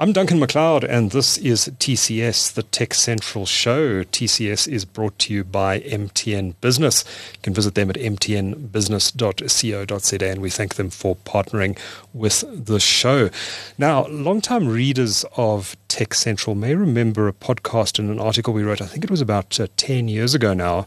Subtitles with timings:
[0.00, 4.02] I'm Duncan McLeod, and this is TCS, the TechCentral Show.
[4.04, 7.04] TCS is brought to you by MTN Business.
[7.34, 11.78] You can visit them at mtnbusiness.co.za, and we thank them for partnering
[12.14, 13.28] with the show.
[13.76, 18.86] Now, long-time readers of TechCentral may remember a podcast and an article we wrote, I
[18.86, 20.86] think it was about uh, 10 years ago now,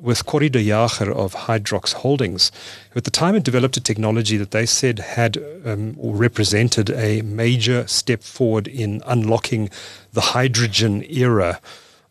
[0.00, 2.50] with Corrie de Jager of Hydrox Holdings,
[2.90, 6.90] who at the time had developed a technology that they said had um, or represented
[6.90, 9.70] a major step forward in unlocking
[10.12, 11.60] the hydrogen era.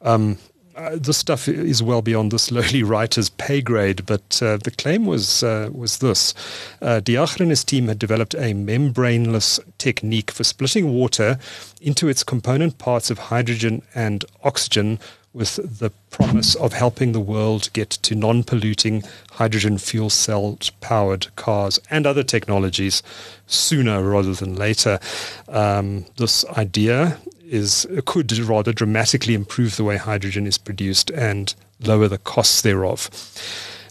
[0.02, 0.38] Um,
[0.78, 5.06] uh, this stuff is well beyond this lowly writer's pay grade, but uh, the claim
[5.06, 6.34] was uh, was this:
[6.82, 11.40] uh, Jager and his team had developed a membraneless technique for splitting water
[11.82, 15.00] into its component parts of hydrogen and oxygen
[15.38, 21.28] with the promise of helping the world get to non polluting hydrogen fuel cell powered
[21.36, 23.04] cars and other technologies
[23.46, 25.00] sooner rather than later.
[25.48, 32.08] Um, this idea is could rather dramatically improve the way hydrogen is produced and lower
[32.08, 33.10] the costs thereof.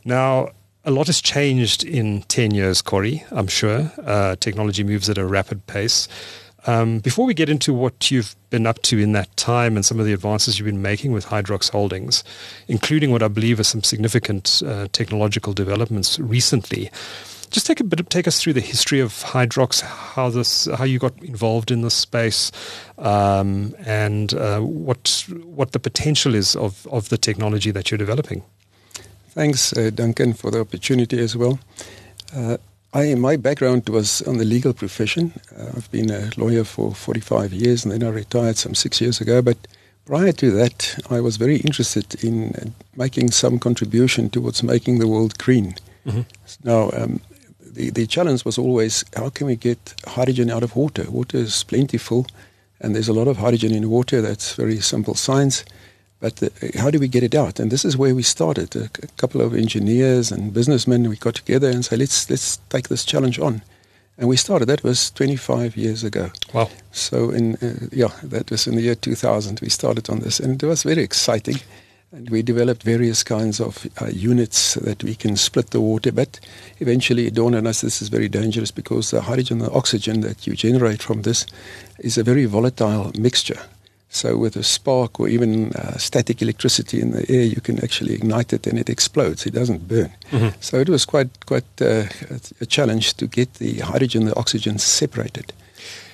[0.04, 0.50] Now,
[0.84, 3.90] a lot has changed in 10 years, Corrie, I'm sure.
[4.04, 6.08] Uh, technology moves at a rapid pace.
[6.66, 10.00] Um, before we get into what you've been up to in that time and some
[10.00, 12.24] of the advances you've been making with Hydrox Holdings,
[12.66, 16.90] including what I believe are some significant uh, technological developments recently,
[17.50, 20.84] just take a bit of, take us through the history of Hydrox, how this, how
[20.84, 22.50] you got involved in this space,
[22.98, 28.42] um, and uh, what what the potential is of of the technology that you're developing.
[29.28, 31.58] Thanks, uh, Duncan, for the opportunity as well.
[32.34, 32.56] Uh,
[32.96, 35.32] I, my background was on the legal profession.
[35.54, 39.20] Uh, I've been a lawyer for 45 years and then I retired some six years
[39.20, 39.42] ago.
[39.42, 39.58] But
[40.06, 45.08] prior to that, I was very interested in uh, making some contribution towards making the
[45.08, 45.74] world green.
[46.06, 46.22] Mm-hmm.
[46.64, 47.20] Now, um,
[47.60, 51.04] the, the challenge was always how can we get hydrogen out of water?
[51.10, 52.26] Water is plentiful
[52.80, 54.22] and there's a lot of hydrogen in water.
[54.22, 55.66] That's very simple science.
[56.20, 57.60] But uh, how do we get it out?
[57.60, 58.74] And this is where we started.
[58.74, 62.88] A, a, couple of engineers and businessmen, we got together and said, let's, let's take
[62.88, 63.62] this challenge on.
[64.18, 64.66] And we started.
[64.66, 66.30] That was 25 years ago.
[66.54, 66.70] Wow.
[66.90, 70.40] So, in uh, yeah, that was in the year 2000 we started on this.
[70.40, 71.56] And it was very exciting.
[72.12, 76.12] And we developed various kinds of uh, units that we can split the water.
[76.12, 76.40] But
[76.78, 80.22] eventually it dawned on us this is very dangerous because the hydrogen and the oxygen
[80.22, 81.44] that you generate from this
[81.98, 83.60] is a very volatile mixture.
[84.08, 88.14] So with a spark or even uh, static electricity in the air, you can actually
[88.14, 89.46] ignite it and it explodes.
[89.46, 90.12] It doesn't burn.
[90.30, 90.56] Mm-hmm.
[90.60, 92.04] So it was quite quite uh,
[92.60, 95.52] a challenge to get the hydrogen and the oxygen separated.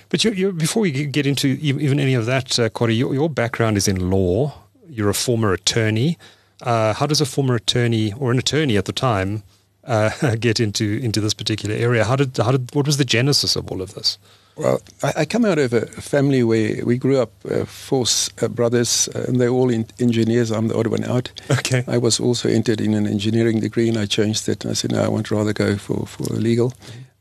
[0.08, 3.30] But you, you, before we get into even any of that, uh, Corrie, your, your,
[3.30, 4.52] background is in law.
[4.86, 6.18] You're a former attorney.
[6.60, 9.42] Uh, how does a former attorney or an attorney at the time
[9.84, 12.04] uh, get into into this particular area?
[12.04, 14.18] How did how did what was the genesis of all of this?
[14.56, 18.04] Well, I, I, come out of a family where we grew up uh, four
[18.42, 20.50] uh, brothers, uh, and they're all in engineers.
[20.50, 21.32] I'm the odd one out.
[21.50, 21.84] Okay.
[21.86, 24.64] I was also entered in an engineering degree, and I changed it.
[24.64, 26.74] And I said, no, I want rather go for, for legal.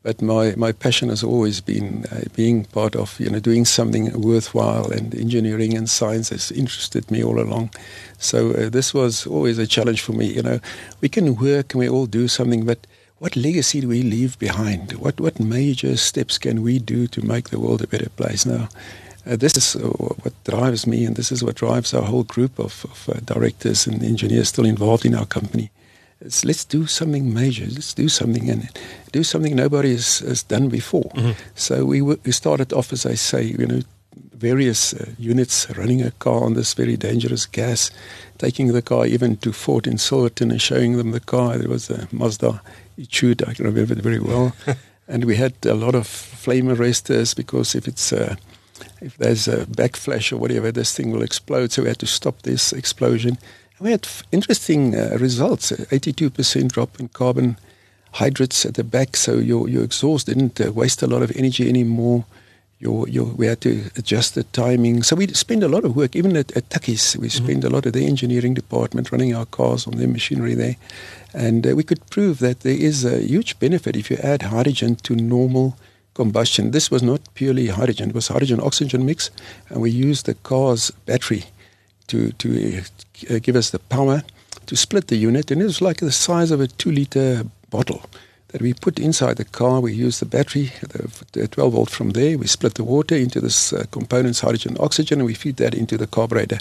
[0.03, 4.19] But my, my passion has always been uh, being part of, you know, doing something
[4.19, 7.69] worthwhile, and engineering and science has interested me all along.
[8.17, 10.25] So uh, this was always a challenge for me.
[10.25, 10.59] You know,
[11.01, 12.87] we can work and we all do something, but
[13.21, 14.93] what legacy do we leave behind?
[14.93, 18.47] What what major steps can we do to make the world a better place?
[18.47, 18.67] Now,
[19.27, 19.89] uh, this is uh,
[20.23, 23.85] what drives me, and this is what drives our whole group of, of uh, directors
[23.85, 25.69] and engineers still involved in our company.
[26.19, 27.65] It's, let's do something major.
[27.65, 28.67] Let's do something and
[29.11, 31.11] do something nobody has, has done before.
[31.13, 31.33] Mm-hmm.
[31.53, 33.81] So we, w- we started off, as I say, you know,
[34.33, 37.91] various uh, units running a car on this very dangerous gas,
[38.39, 41.59] taking the car even to Ford in Silverton and showing them the car.
[41.59, 42.59] There was a Mazda
[43.05, 43.43] chewed.
[43.47, 44.55] I can remember it very well.
[45.07, 48.35] and we had a lot of flame arresters because if it's uh,
[49.01, 51.71] if there's a backflash or whatever, this thing will explode.
[51.71, 53.37] So we had to stop this explosion.
[53.77, 57.57] And we had f- interesting uh, results: 82% drop in carbon
[58.13, 59.15] hydrates at the back.
[59.15, 62.25] So your your exhaust didn't uh, waste a lot of energy anymore.
[62.79, 65.03] Your, your, we had to adjust the timing.
[65.03, 67.43] So we spend a lot of work, even at, at Tukkies, we mm-hmm.
[67.43, 67.71] spend mm-hmm.
[67.71, 70.77] a lot of the engineering department running our cars on the machinery there.
[71.33, 74.95] And uh, we could prove that there is a huge benefit if you add hydrogen
[74.97, 75.77] to normal
[76.13, 76.71] combustion.
[76.71, 79.31] This was not purely hydrogen, it was hydrogen oxygen mix,
[79.69, 81.45] and we used the car's battery
[82.07, 82.81] to, to
[83.29, 84.23] uh, give us the power
[84.65, 85.51] to split the unit.
[85.51, 88.01] And it was like the size of a two liter bottle
[88.51, 89.79] that we put inside the car.
[89.79, 92.37] We use the battery, the, the 12 volt from there.
[92.37, 95.97] We split the water into this uh, components, hydrogen oxygen, and we feed that into
[95.97, 96.59] the carburetor.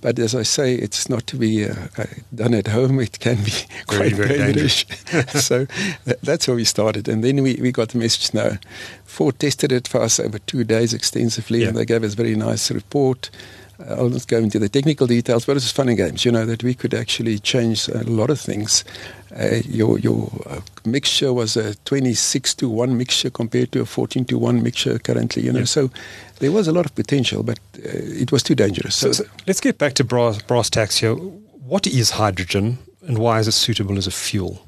[0.00, 2.04] But as I say, it's not to be uh, uh
[2.34, 3.00] done at home.
[3.00, 3.52] It can be
[3.86, 4.84] quite very, very dangerous.
[5.44, 5.66] so
[6.22, 7.08] that's how we started.
[7.08, 8.58] And then we, we got the message now.
[9.04, 11.68] Ford tested it for us over two days extensively, yeah.
[11.68, 13.30] and they gave us a very nice report.
[13.80, 16.46] Uh, I'll not go into the technical details, but it's fun and games, you know,
[16.46, 18.84] that we could actually change a lot of things.
[19.36, 24.24] Uh, your your uh, mixture was a 26 to 1 mixture compared to a 14
[24.24, 25.60] to 1 mixture currently, you know.
[25.60, 25.64] Yeah.
[25.66, 25.90] So
[26.38, 28.94] there was a lot of potential, but uh, it was too dangerous.
[28.94, 31.14] So, so, let's get back to brass, brass tacks here.
[31.14, 34.64] What is hydrogen and why is it suitable as a fuel?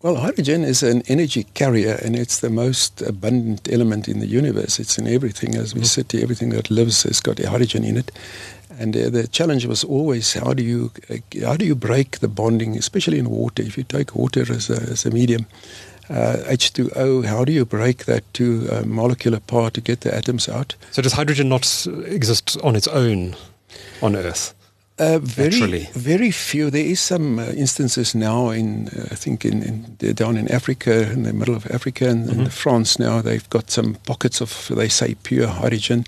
[0.00, 4.78] Well, hydrogen is an energy carrier and it's the most abundant element in the universe.
[4.78, 5.86] It's in everything as we mm.
[5.86, 8.12] sit here, everything that lives has got hydrogen in it.
[8.78, 12.28] And uh, the challenge was always how do you uh, how do you break the
[12.28, 13.62] bonding, especially in water?
[13.62, 15.46] If you take water as a, as a medium,
[16.08, 20.48] uh, H2O, how do you break that to a molecular part to get the atoms
[20.48, 20.76] out?
[20.92, 23.36] So does hydrogen not exist on its own
[24.00, 24.54] on Earth?
[24.98, 25.88] Uh, very, Naturally.
[25.92, 26.70] very few.
[26.70, 31.12] There is some uh, instances now in, uh, I think, in, in, down in Africa,
[31.12, 32.40] in the middle of Africa, and mm-hmm.
[32.40, 36.04] in France now, they've got some pockets of, they say, pure hydrogen.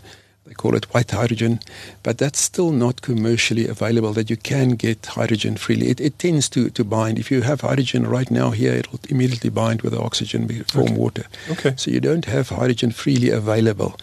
[0.46, 1.60] They call it white hydrogen,
[2.02, 4.12] but that's still not commercially available.
[4.12, 5.88] That you can get hydrogen freely.
[5.88, 7.18] It, it tends to, to bind.
[7.18, 10.94] If you have hydrogen right now here, it'll immediately bind with the oxygen, form okay.
[10.94, 11.24] water.
[11.50, 11.74] Okay.
[11.76, 13.96] So you don't have hydrogen freely available.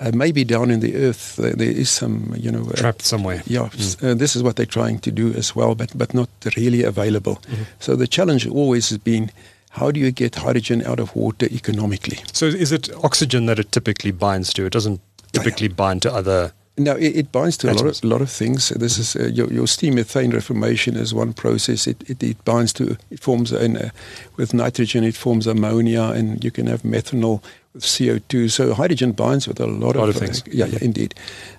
[0.00, 3.42] Uh, maybe down in the earth uh, there is some, you know, uh, trapped somewhere.
[3.46, 4.18] Yeah, mm.
[4.18, 7.36] this is what they're trying to do as well, but but not really available.
[7.36, 7.62] Mm-hmm.
[7.80, 9.30] So the challenge always has been.
[9.74, 12.18] How do you get hydrogen out of water economically?
[12.32, 14.66] So, is it oxygen that it typically binds to?
[14.66, 15.00] It doesn't
[15.32, 18.70] typically bind to other no, it, it, binds to a lot of, lot of things.
[18.70, 21.86] This is uh, your, your, steam methane reformation is one process.
[21.86, 23.90] It, it, it binds to, it forms in, uh,
[24.36, 27.42] with nitrogen, it forms ammonia, and you can have methanol
[27.74, 28.50] with CO2.
[28.50, 30.42] So hydrogen binds with a lot, a lot of, of, things.
[30.42, 31.14] Uh, yeah, yeah, indeed.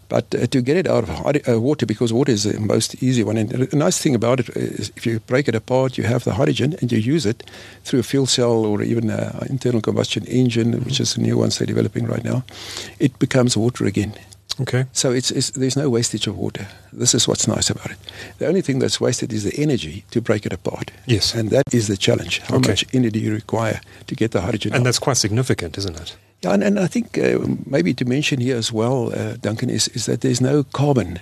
[0.10, 3.24] But uh, to get it out of uh, water, because water is the most easy
[3.24, 3.38] one.
[3.38, 6.34] And the nice thing about it is if you break it apart, you have the
[6.34, 7.50] hydrogen and you use it
[7.86, 10.84] through a fuel cell or even an internal combustion engine, mm-hmm.
[10.84, 12.44] which is the new ones they're developing right now.
[13.00, 14.14] It becomes water again.
[14.60, 14.86] Okay.
[14.92, 16.68] So it's, it's, there's no wastage of water.
[16.92, 17.98] This is what's nice about it.
[18.38, 20.92] The only thing that's wasted is the energy to break it apart.
[21.06, 21.34] Yes.
[21.34, 22.40] And that is the challenge.
[22.40, 22.72] How okay.
[22.72, 24.86] much energy you require to get the hydrogen And out.
[24.86, 26.16] that's quite significant, isn't it?
[26.44, 29.88] Yeah, and, and I think uh, maybe to mention here as well, uh, Duncan, is,
[29.90, 31.20] is that there's no carbon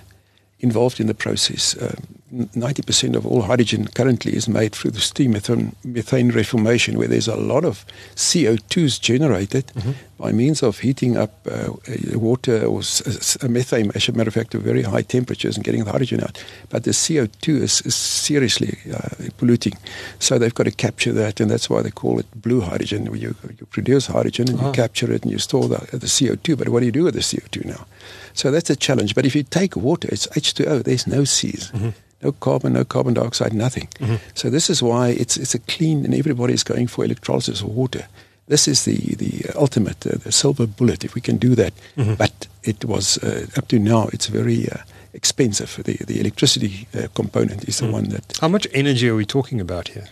[0.60, 1.76] involved in the process.
[1.76, 1.94] Uh,
[2.32, 7.28] 90% of all hydrogen currently is made through the steam methane, methane reformation, where there's
[7.28, 7.84] a lot of
[8.14, 9.92] CO2s generated mm-hmm.
[10.20, 11.72] By means of heating up uh,
[12.12, 15.84] water or s- methane, as a matter of fact, to very high temperatures and getting
[15.84, 16.44] the hydrogen out.
[16.68, 19.76] But the CO2 is, is seriously uh, polluting.
[20.18, 23.16] So they've got to capture that, and that's why they call it blue hydrogen, where
[23.16, 24.68] you, you produce hydrogen and uh-huh.
[24.68, 26.58] you capture it and you store the, the CO2.
[26.58, 27.86] But what do you do with the CO2 now?
[28.34, 29.14] So that's a challenge.
[29.14, 31.70] But if you take water, it's H2O, there's no C's.
[31.72, 31.90] Mm-hmm
[32.22, 33.88] no carbon, no carbon dioxide, nothing.
[33.98, 34.16] Mm-hmm.
[34.34, 37.68] So this is why it's it's a clean, and everybody is going for electrolysis of
[37.68, 38.08] water.
[38.50, 41.04] This is the the ultimate, uh, the silver bullet.
[41.04, 42.14] If we can do that, mm-hmm.
[42.14, 44.82] but it was uh, up to now, it's very uh,
[45.12, 45.80] expensive.
[45.84, 47.94] The the electricity uh, component is the mm-hmm.
[47.94, 48.38] one that.
[48.40, 50.08] How much energy are we talking about here?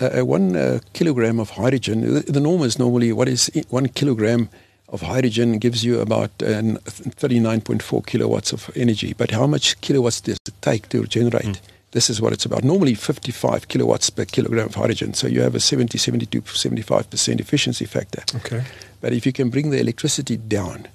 [0.00, 2.00] Uh, uh, one kilogram of hydrogen.
[2.00, 4.48] The, the norm is normally what is one kilogram
[4.88, 6.62] of hydrogen gives you about uh,
[7.20, 9.14] 39.4 kilowatts of energy.
[9.14, 11.44] But how much kilowatts does it take to generate?
[11.44, 11.60] Mm.
[11.92, 12.64] This is what it's about.
[12.64, 15.14] Normally 55 kilowatts per kilogram of hydrogen.
[15.14, 18.22] So you have a 70, 72, 75% efficiency factor.
[18.36, 18.64] Okay.
[19.00, 20.88] But if you can bring the electricity down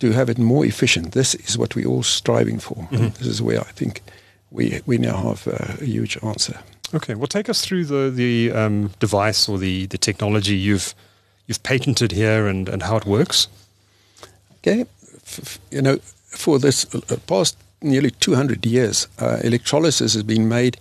[0.00, 2.88] to have it more efficient, this is what we're all striving for.
[2.90, 3.08] Mm-hmm.
[3.18, 4.02] This is where I think
[4.50, 6.58] we, we now have a, a huge answer.
[6.92, 7.14] Okay.
[7.14, 10.94] Well, take us through the, the um, device or the, the technology you've–
[11.46, 13.48] you've patented here and, and how it works?
[14.58, 20.48] Okay, F- you know, for this uh, past nearly 200 years, uh, electrolysis has been
[20.48, 20.78] made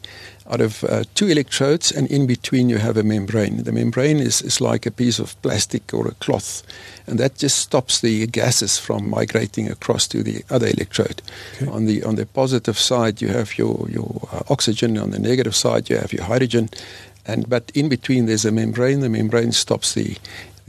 [0.52, 3.64] out of uh, two electrodes, and in between you have a membrane.
[3.64, 6.64] The membrane is, is like a piece of plastic or a cloth,
[7.08, 11.22] and that just stops the gases from migrating across to the other electrode.
[11.56, 11.72] Okay.
[11.72, 14.98] On the on the positive side, you have your your uh, oxygen.
[14.98, 16.70] On the negative side, you have your hydrogen.
[17.26, 19.00] And but in between, there's a membrane.
[19.00, 20.18] The membrane stops the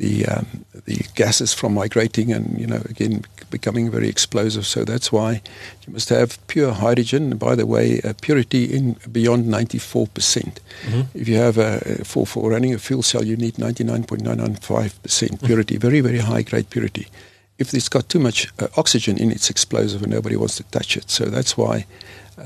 [0.03, 0.47] the um,
[0.85, 4.67] the gases from migrating and you know again becoming very explosive.
[4.67, 5.31] So that's why
[5.87, 7.37] you must have pure hydrogen.
[7.37, 10.61] by the way, uh, purity in beyond 94 percent.
[10.87, 11.19] Mm-hmm.
[11.21, 15.77] If you have a for for running a fuel cell, you need 99.995 percent purity,
[15.77, 17.07] very very high grade purity.
[17.59, 20.97] if it's got too much uh, oxygen in it's explosive and nobody wants to touch
[20.97, 21.07] it.
[21.17, 21.87] So that's why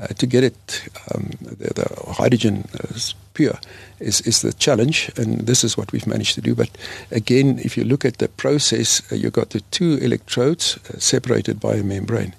[0.01, 2.97] uh, to get it, um, the, the, hydrogen uh,
[3.33, 3.59] pure
[3.99, 6.55] is, is the challenge, and this is what we've managed to do.
[6.55, 6.69] But
[7.11, 11.59] again, if you look at the process, uh, you've got the two electrodes uh, separated
[11.59, 12.33] by a membrane.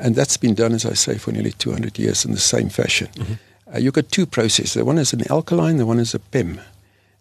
[0.00, 3.08] And that's been done, as I say, for nearly 200 years in the same fashion.
[3.14, 3.34] Mm-hmm.
[3.74, 4.74] Uh, you've got two processes.
[4.74, 6.60] The one is an alkaline, the one is a PEM.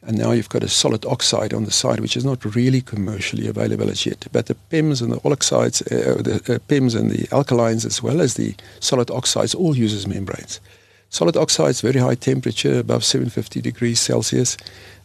[0.06, 3.48] And now you've got a solid oxide on the side, which is not really commercially
[3.48, 4.28] available as yet.
[4.32, 8.20] But the PEMs and the oxides, uh, the uh, PEMs and the alkalines, as well
[8.20, 10.60] as the solid oxides, all uses membranes.
[11.10, 14.58] Solid oxides, very high temperature, above 750 degrees Celsius,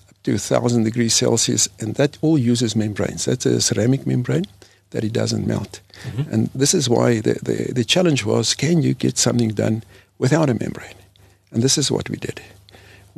[0.08, 3.26] up to 1000 degrees Celsius, and that all uses membranes.
[3.26, 4.46] That's a ceramic membrane
[4.90, 5.80] that it doesn't melt.
[6.04, 6.32] Mm-hmm.
[6.32, 9.84] And this is why the, the, the challenge was can you get something done
[10.18, 10.96] without a membrane?
[11.52, 12.40] And this is what we did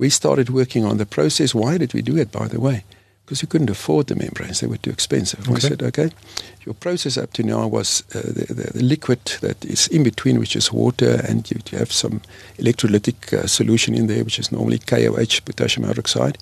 [0.01, 1.55] we started working on the process.
[1.55, 2.85] Why did we do it, by the way?
[3.25, 5.41] Because we couldn't afford the membranes, they were too expensive.
[5.41, 5.53] Okay.
[5.53, 6.11] We said, okay,
[6.65, 10.41] your process up to now was uh, the, the, the, liquid that is in between,
[10.41, 12.23] which is water, and you, you have some
[12.59, 16.37] electrolytic uh, solution in there, which is normally KOH, potassium hydroxide,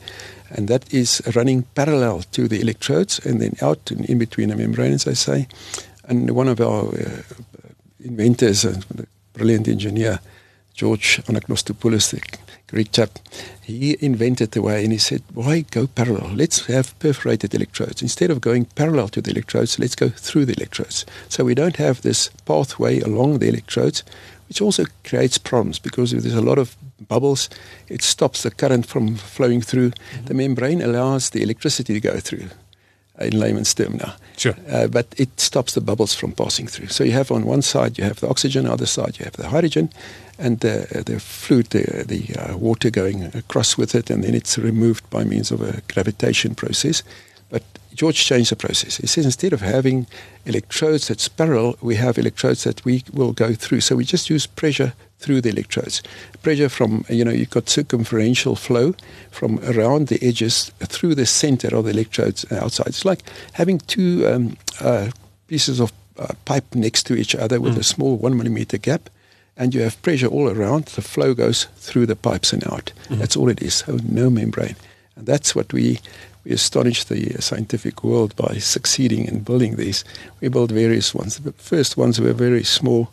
[0.50, 4.56] and that is running parallel to the electrodes and then out and in between the
[4.56, 5.48] membranes, I say.
[6.04, 7.22] And one of our uh,
[8.02, 8.80] inventors, a
[9.34, 10.20] brilliant engineer,
[10.74, 12.20] George Anagnostopoulos, the
[12.68, 13.18] Greek chap,
[13.62, 16.30] he invented the way and he said, why go parallel?
[16.34, 18.02] Let's have perforated electrodes.
[18.02, 21.06] Instead of going parallel to the electrodes, let's go through the electrodes.
[21.28, 24.04] So we don't have this pathway along the electrodes,
[24.48, 26.76] which also creates problems because if there's a lot of
[27.08, 27.48] bubbles,
[27.88, 29.90] it stops the current from flowing through.
[29.90, 30.24] Mm-hmm.
[30.26, 32.48] The membrane allows the electricity to go through
[33.20, 34.14] in layman's term now.
[34.36, 34.54] Sure.
[34.70, 36.88] Uh, but it stops the bubbles from passing through.
[36.88, 39.24] So you have on one side you have the oxygen, on the other side you
[39.24, 39.90] have the hydrogen,
[40.38, 44.56] and the, the fluid, the, the uh, water going across with it, and then it's
[44.56, 47.02] removed by means of a gravitation process.
[47.50, 47.62] But
[47.94, 48.98] George changed the process.
[48.98, 50.06] He says instead of having
[50.46, 53.80] electrodes that's parallel, we have electrodes that we will go through.
[53.80, 56.02] So we just use pressure through the electrodes.
[56.42, 58.94] Pressure from, you know, you've got circumferential flow
[59.32, 62.88] from around the edges through the center of the electrodes outside.
[62.88, 65.10] It's like having two um, uh,
[65.48, 67.80] pieces of uh, pipe next to each other with mm.
[67.80, 69.10] a small one millimeter gap
[69.58, 70.84] and you have pressure all around.
[70.86, 72.92] The flow goes through the pipes and out.
[73.04, 73.18] Mm-hmm.
[73.18, 73.74] That's all it is.
[73.74, 74.76] So no membrane.
[75.16, 76.00] And that's what we
[76.44, 80.04] we astonished the scientific world by succeeding in building these.
[80.40, 81.38] We built various ones.
[81.38, 83.10] The first ones were very small.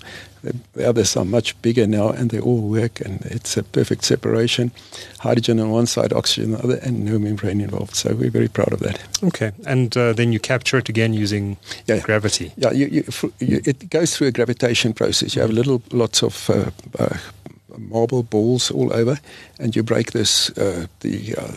[0.73, 4.71] The others are much bigger now, and they all work, and it's a perfect separation.
[5.19, 7.95] Hydrogen on one side, oxygen on the other, and no membrane involved.
[7.95, 8.99] So we're very proud of that.
[9.23, 11.99] Okay, and uh, then you capture it again using yeah.
[11.99, 12.51] gravity.
[12.57, 13.03] Yeah, you, you,
[13.39, 15.35] you, it goes through a gravitation process.
[15.35, 17.17] You have little lots of uh, uh,
[17.77, 19.19] marble balls all over,
[19.59, 21.51] and you break this uh, the uh,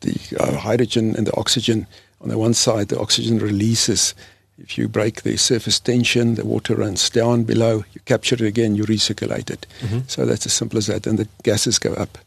[0.00, 1.86] the uh, hydrogen and the oxygen
[2.20, 4.14] on the one side, the oxygen releases.
[4.58, 7.84] If you break the surface tension, the water runs down below.
[7.92, 9.66] You capture it again, you recirculate it.
[9.80, 10.00] Mm-hmm.
[10.08, 11.06] So that's as simple as that.
[11.06, 12.18] And the gases go up,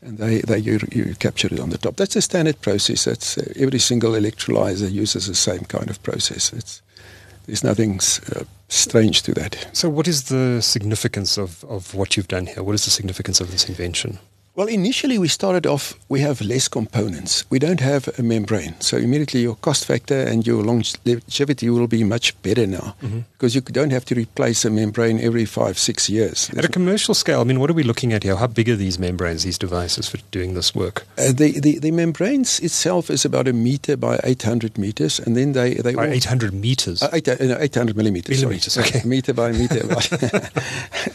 [0.00, 1.96] and they, they you, you capture it on the top.
[1.96, 3.04] That's a standard process.
[3.04, 6.52] That's uh, every single electrolyzer uses the same kind of process.
[6.52, 6.80] It's
[7.46, 7.98] there's nothing
[8.36, 9.68] uh, strange to that.
[9.72, 12.62] So, what is the significance of, of what you've done here?
[12.62, 14.18] What is the significance of this invention?
[14.56, 17.44] Well, initially we started off, we have less components.
[17.50, 18.74] We don't have a membrane.
[18.80, 23.20] So immediately your cost factor and your longevity will be much better now mm-hmm.
[23.32, 26.50] because you don't have to replace a membrane every five, six years.
[26.56, 28.34] At a commercial scale, I mean, what are we looking at here?
[28.34, 31.06] How big are these membranes, these devices for doing this work?
[31.16, 35.20] Uh, the, the, the membranes itself is about a meter by 800 meters.
[35.20, 35.74] And then they...
[35.74, 37.04] they by all, 800 meters?
[37.04, 38.40] Uh, eight, uh, no, 800 millimeters.
[38.40, 38.88] Millimeters, sorry.
[38.88, 39.02] okay.
[39.04, 39.86] meter by meter.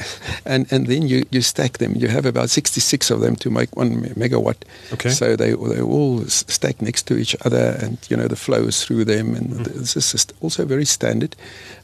[0.45, 1.95] and, and then you, you stack them.
[1.95, 4.63] You have about 66 of them them to make one megawatt.
[4.93, 5.09] Okay.
[5.09, 8.85] So they they all stack next to each other, and you know the flow is
[8.85, 9.63] through them, and mm.
[9.73, 11.35] this is also very standard.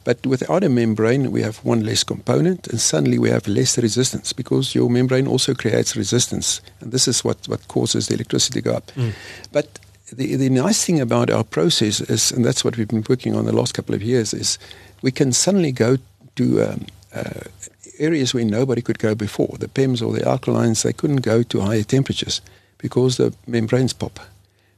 [0.04, 4.34] But without a membrane, we have one less component, and suddenly we have less resistance
[4.34, 8.70] because your membrane also creates resistance, and this is what what causes the electricity to
[8.70, 8.92] go up.
[8.96, 9.14] Mm.
[9.52, 9.80] But
[10.12, 13.46] the, the nice thing about our process is, and that's what we've been working on
[13.46, 14.60] the last couple of years, is
[15.02, 15.98] we can suddenly go
[16.36, 17.46] to um, uh,
[18.02, 19.56] areas where nobody could go before.
[19.60, 22.42] The PEMs or the alkalines, they couldn't go to higher temperatures
[22.78, 24.20] because the membranes pop.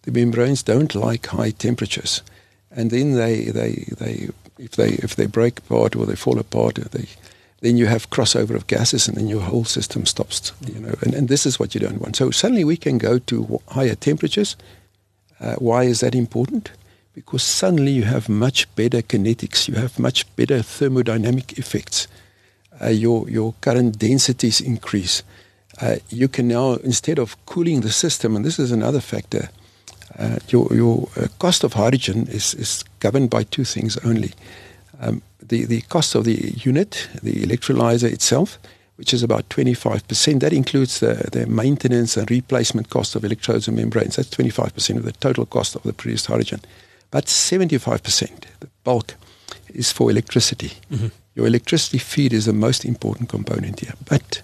[0.04, 2.22] The membranes don't like high temperatures.
[2.70, 6.76] And then they, they, they, if, they, if they break apart or they fall apart,
[6.76, 7.08] they,
[7.62, 10.52] then you have crossover of gases and then your whole system stops.
[10.68, 12.18] You know, and, and this is what you don't want.
[12.18, 14.58] So suddenly we can go to higher temperatures.
[15.40, 16.72] Uh, why is that important?
[17.14, 22.08] Because suddenly you have much better kinetics, you have much better thermodynamic effects
[22.84, 25.24] uh, your, your current densities increase.
[25.82, 29.50] Uh, you can now, instead of cooling the system, and this is another factor,
[30.20, 34.32] uh, your, your uh, cost of hydrogen is, is governed by two things only.
[35.00, 38.60] Um, the, the cost of the unit, the electrolyzer itself,
[38.98, 40.40] which is about 25%.
[40.40, 44.16] That includes the, the maintenance and replacement cost of electrodes and membranes.
[44.16, 46.62] That's 25% of the total cost of the produced hydrogen.
[47.10, 49.16] But 75%, the bulk,
[49.74, 50.74] is for electricity.
[50.92, 51.08] Mm-hmm.
[51.36, 53.94] Your electricity feed is the most important component here.
[54.08, 54.42] But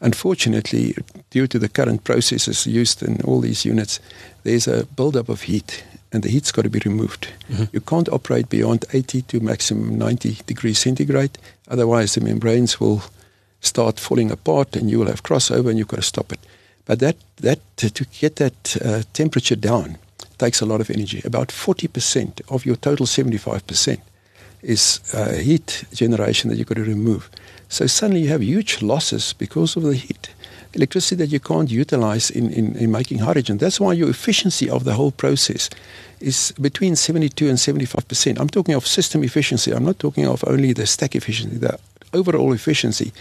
[0.00, 0.96] unfortunately,
[1.30, 4.00] due to the current processes used in all these units,
[4.42, 7.28] there's a buildup of heat, and the heat's got to be removed.
[7.50, 7.64] Mm-hmm.
[7.72, 11.38] You can't operate beyond 80 to maximum 90 degrees centigrade,
[11.68, 13.02] otherwise, the membranes will
[13.60, 16.40] start falling apart and you will have crossover and you've got to stop it.
[16.84, 19.96] But that, that to get that uh, temperature down
[20.38, 21.22] takes a lot of energy.
[21.24, 23.98] About 40% of your total 75%
[24.64, 27.30] is uh, heat generation that you've got to remove.
[27.68, 30.30] So suddenly you have huge losses because of the heat.
[30.72, 33.58] Electricity that you can't utilize in, in, in making hydrogen.
[33.58, 35.70] That's why your efficiency of the whole process
[36.20, 38.40] is between 72 and 75%.
[38.40, 39.72] I'm talking of system efficiency.
[39.72, 41.78] I'm not talking of only the stack efficiency, the
[42.12, 43.12] overall efficiency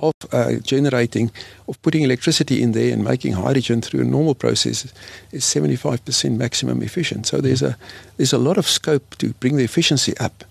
[0.00, 1.30] of uh, generating,
[1.66, 4.92] of putting electricity in there and making hydrogen through a normal process
[5.32, 7.26] is 75% maximum efficient.
[7.26, 7.76] So there's a,
[8.16, 10.44] there's a lot of scope to bring the efficiency up.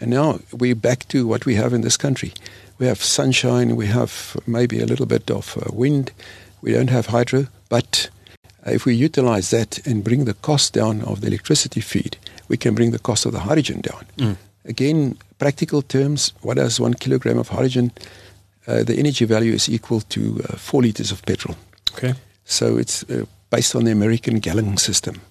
[0.00, 2.32] And now we're back to what we have in this country.
[2.78, 6.12] We have sunshine, we have maybe a little bit of uh, wind,
[6.62, 8.08] we don't have hydro, but
[8.66, 12.16] if we utilize that and bring the cost down of the electricity feed,
[12.48, 14.06] we can bring the cost of the hydrogen down.
[14.16, 14.36] Mm.
[14.64, 17.92] Again, practical terms, what does one kilogram of hydrogen
[18.68, 21.56] uh, the energy value is equal to uh, four liters of petrol.
[21.92, 22.14] Okay.
[22.44, 25.22] So it's uh, based on the American gallon system.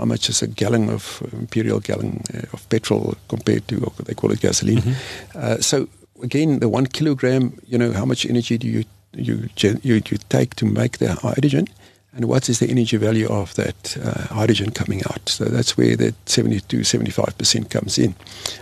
[0.00, 4.14] How much is a gallon of imperial gallon uh, of petrol compared to what they
[4.14, 4.78] call it gasoline?
[4.78, 5.38] Mm-hmm.
[5.38, 5.88] Uh, so
[6.22, 10.54] again, the one kilogram, you know, how much energy do you you you, you take
[10.54, 11.66] to make the hydrogen?
[12.12, 15.28] and what is the energy value of that uh, hydrogen coming out.
[15.28, 18.16] So that's where that 72, 75% comes in.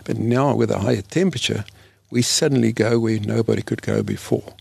[0.05, 1.65] But now with a higher temperature,
[2.11, 4.55] we suddenly go where nobody could go before.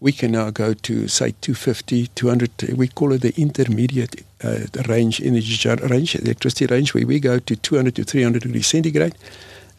[0.00, 5.20] We can now go to, say, 250, 200, we call it the intermediate uh, range
[5.20, 9.14] energy range, electricity range, where we go to 200 to 300 degrees centigrade.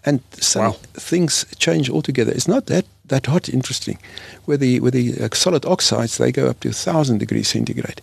[0.03, 0.71] And some wow.
[0.93, 2.31] things change altogether.
[2.31, 3.99] It's not that, that hot, interesting.
[4.45, 8.01] With the, with the uh, solid oxides, they go up to 1,000 degrees centigrade.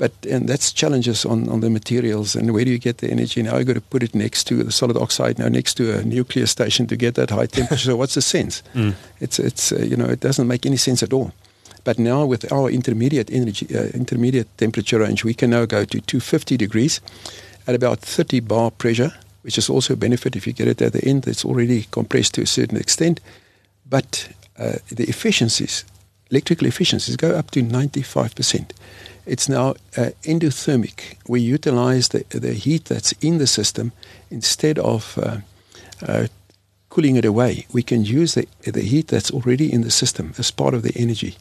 [0.00, 3.42] But and that's challenges on, on the materials and where do you get the energy?
[3.42, 6.02] Now you've got to put it next to the solid oxide, now next to a
[6.02, 7.90] nuclear station to get that high temperature.
[7.90, 8.62] so what's the sense?
[8.74, 8.94] Mm.
[9.18, 11.32] It's it's uh, you know it doesn't make any sense at all.
[11.84, 16.00] But now with our intermediate energy, uh, intermediate temperature range, we can now go to
[16.00, 17.00] 250 degrees
[17.66, 19.12] at about 30 bar pressure,
[19.42, 21.26] which is also a benefit if you get it at the end.
[21.26, 23.20] It's already compressed to a certain extent,
[23.88, 25.84] but uh, the efficiencies,
[26.30, 28.74] electrical efficiencies, go up to 95 percent.
[29.26, 31.16] It's now uh, endothermic.
[31.28, 33.92] We utilize the, the heat that's in the system
[34.30, 35.38] instead of uh,
[36.06, 36.26] uh,
[36.88, 37.66] cooling it away.
[37.72, 40.92] We can use the, the heat that's already in the system as part of the
[40.96, 41.36] energy.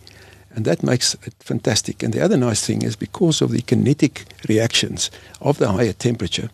[0.60, 2.04] And that makes it fantastic.
[2.04, 6.50] And the other nice thing is because of the kinetic reactions of the higher temperature,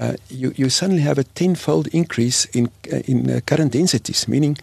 [0.00, 4.58] uh, you, you suddenly have a tenfold increase in, uh, in uh, current densities, meaning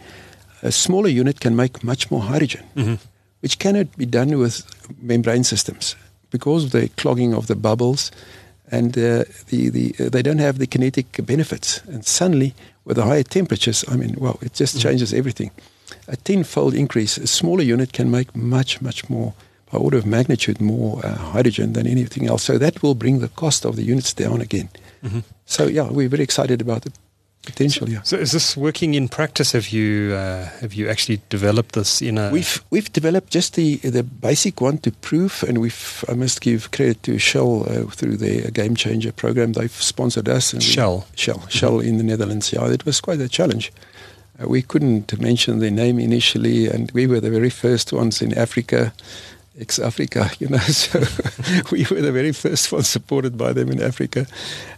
[0.62, 2.64] a smaller unit can make much more hydrogen.
[2.76, 2.94] Mm-hmm
[3.40, 4.64] which cannot be done with
[5.00, 5.94] membrane systems
[6.30, 8.10] because of the clogging of the bubbles
[8.72, 11.80] and uh, the, the, uh, they don't have the kinetic benefits.
[11.84, 14.88] And suddenly, with the higher temperatures, I mean, well, it just mm-hmm.
[14.88, 15.52] changes everything.
[16.08, 19.34] A tenfold increase, a smaller unit can make much, much more,
[19.70, 22.44] by order of magnitude, more uh, hydrogen than anything else.
[22.44, 24.68] So that will bring the cost of the units down again.
[25.02, 25.20] Mm-hmm.
[25.46, 26.92] So, yeah, we're very excited about the
[27.46, 27.88] potential.
[27.88, 28.02] Yeah.
[28.02, 29.52] So, is this working in practice?
[29.52, 32.30] Have you uh, have you actually developed this in a?
[32.30, 36.70] We've we've developed just the the basic one to prove, and we've I must give
[36.72, 39.54] credit to Shell uh, through their Game Changer program.
[39.54, 40.52] They've sponsored us.
[40.52, 41.06] And Shell.
[41.10, 41.38] We, Shell.
[41.38, 41.48] Mm-hmm.
[41.48, 42.52] Shell in the Netherlands.
[42.52, 43.72] Yeah, it was quite a challenge.
[44.42, 48.36] Uh, we couldn't mention their name initially, and we were the very first ones in
[48.36, 48.92] Africa
[49.58, 50.58] ex Africa, you know.
[50.58, 51.00] So
[51.70, 54.26] we were the very first ones supported by them in Africa.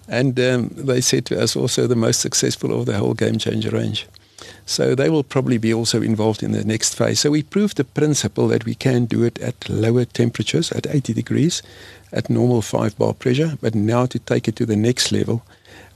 [0.09, 3.71] And um, they said to us also the most successful of the whole game changer
[3.71, 4.07] range.
[4.65, 7.21] So they will probably be also involved in the next phase.
[7.21, 11.13] So we proved the principle that we can do it at lower temperatures, at 80
[11.15, 11.63] degrees,
[12.13, 13.59] at normal 5 bar pressure.
[13.61, 15.43] But now to take it to the next level,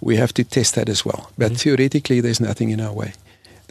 [0.00, 1.30] we have to test that as well.
[1.38, 1.56] But mm-hmm.
[1.56, 3.12] theoretically, there's nothing in our way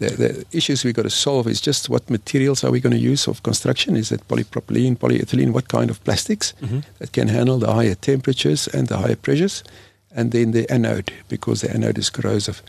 [0.01, 3.11] the, the issues we've got to solve is just what materials are we going to
[3.11, 3.95] use of construction?
[3.95, 5.51] Is it polypropylene, polyethylene?
[5.51, 6.79] What kind of plastics mm-hmm.
[6.99, 9.63] that can handle the higher temperatures and the higher pressures?
[10.13, 12.61] And then the anode, because the anode is corrosive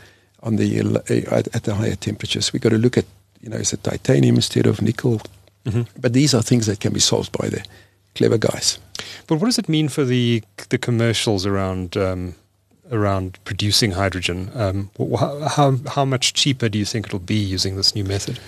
[0.43, 2.53] on the uh, at the higher temperatures.
[2.53, 3.07] We've got to look at,
[3.41, 5.21] you know, is it titanium instead of nickel?
[5.65, 5.83] Mm-hmm.
[6.01, 7.65] But these are things that can be solved by the
[8.15, 8.79] clever guys.
[9.27, 12.35] But what does it mean for the the commercials around um,
[12.93, 14.51] around producing hydrogen?
[14.55, 14.91] Um,
[15.57, 18.39] how how much cheaper do you think it'll be using this new method?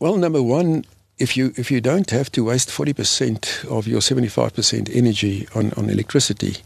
[0.00, 0.84] Well, number one,
[1.18, 4.88] if you if you don't have to waste forty percent of your seventy five percent
[4.88, 6.56] energy on, on electricity,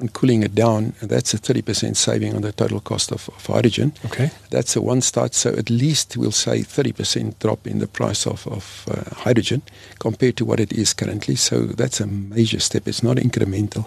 [0.00, 3.92] on cooling it down, that's a 30% saving on the total cost of, of, hydrogen.
[4.06, 4.30] Okay.
[4.50, 5.34] That's a one start.
[5.34, 9.62] So at least we'll say 30% drop in the price of, of uh, hydrogen
[9.98, 11.36] compared to what it is currently.
[11.36, 12.88] So that's a major step.
[12.88, 13.86] It's not incremental.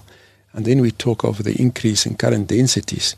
[0.53, 3.15] And then we talk of the increase in current densities.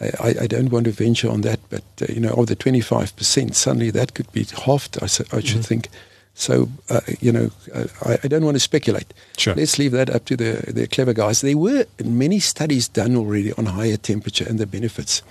[0.00, 3.54] I, I, don't want to venture on that, but uh, you know, of the 25%,
[3.54, 5.60] suddenly that could be halved, I, I should mm-hmm.
[5.60, 5.88] think.
[6.32, 9.12] So, uh, you know, uh, I, I, don't want to speculate.
[9.36, 9.54] Sure.
[9.54, 11.42] Let's leave that up to the, the clever guys.
[11.42, 15.22] There were many studies done already on higher temperature and the benefits.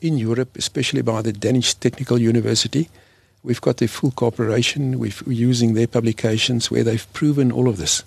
[0.00, 2.88] In Europe, especially by the Danish Technical University,
[3.44, 4.98] we've got the full cooperation.
[4.98, 8.02] We're using their publications where they've proven all of this.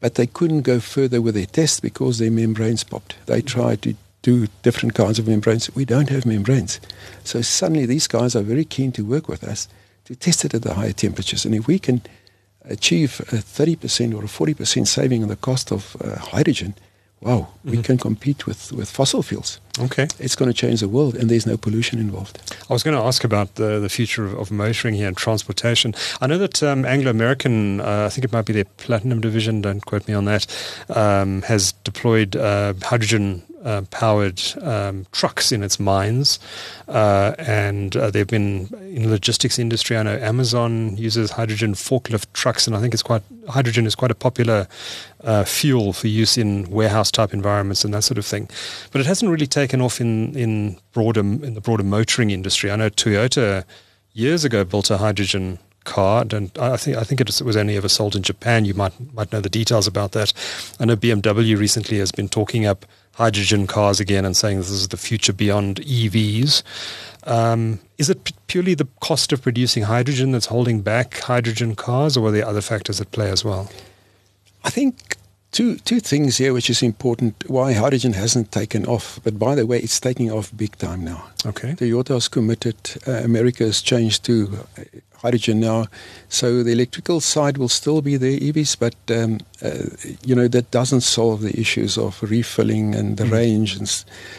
[0.00, 3.16] But they couldn't go further with their tests because their membranes popped.
[3.26, 5.74] They tried to do different kinds of membranes.
[5.74, 6.80] We don't have membranes.
[7.24, 9.68] So suddenly these guys are very keen to work with us
[10.04, 11.44] to test it at the higher temperatures.
[11.44, 12.02] And if we can
[12.64, 16.74] achieve a 30% or a 40% saving on the cost of uh, hydrogen,
[17.20, 17.70] wow, mm-hmm.
[17.70, 19.60] we can compete with, with fossil fuels.
[19.78, 20.08] Okay.
[20.18, 22.38] It's going to change the world, and there's no pollution involved.
[22.68, 25.94] I was going to ask about the, the future of, of motoring here and transportation.
[26.20, 29.62] I know that um, Anglo American, uh, I think it might be their platinum division,
[29.62, 30.46] don't quote me on that,
[30.88, 36.38] um, has deployed uh, hydrogen uh, powered um, trucks in its mines,
[36.88, 39.96] uh, and uh, they've been in the logistics industry.
[39.96, 44.10] I know Amazon uses hydrogen forklift trucks, and I think it's quite hydrogen is quite
[44.10, 44.68] a popular
[45.24, 48.48] uh, fuel for use in warehouse type environments and that sort of thing.
[48.92, 52.70] But it hasn't really taken off in in broader in the broader motoring industry.
[52.70, 53.64] I know Toyota
[54.12, 57.88] years ago built a hydrogen car, and I think I think it was only ever
[57.88, 58.64] sold in Japan.
[58.64, 60.32] You might might know the details about that.
[60.78, 64.88] I know BMW recently has been talking up hydrogen cars again and saying this is
[64.88, 66.62] the future beyond EVs.
[67.24, 72.28] Um, is it purely the cost of producing hydrogen that's holding back hydrogen cars, or
[72.28, 73.70] are there other factors at play as well?
[74.64, 75.16] I think
[75.52, 79.66] two two things here which is important why hydrogen hasn't taken off but by the
[79.66, 84.66] way it's taking off big time now okay toyota's committed uh, america has changed to
[85.22, 85.86] hydrogen now.
[86.28, 89.86] So the electrical side will still be there, EVs, but um, uh,
[90.24, 93.32] you know that doesn't solve the issues of refilling and the mm.
[93.32, 93.88] range, and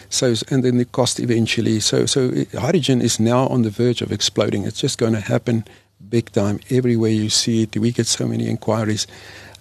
[0.10, 1.80] so and then the cost eventually.
[1.80, 4.66] So so hydrogen is now on the verge of exploding.
[4.66, 5.66] It's just going to happen
[6.10, 7.78] big time everywhere you see it.
[7.78, 9.08] We get so many inquiries.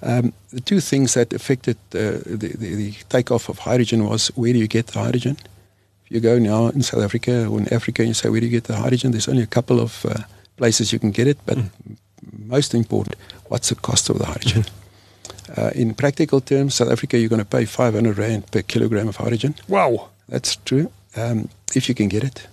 [0.03, 4.53] Um, the two things that affected uh, the, the, the takeoff of hydrogen was where
[4.53, 5.37] do you get the hydrogen?
[6.05, 8.47] If you go now in South Africa or in Africa and you say where do
[8.47, 10.23] you get the hydrogen, there's only a couple of uh,
[10.57, 11.71] places you can get it, but mm.
[12.47, 13.17] most important,
[13.49, 14.63] what's the cost of the hydrogen?
[14.63, 15.61] Mm-hmm.
[15.61, 19.17] Uh, in practical terms, South Africa, you're going to pay 500 rand per kilogram of
[19.17, 19.55] hydrogen.
[19.69, 20.11] Wow.
[20.29, 22.47] That's true, um, if you can get it.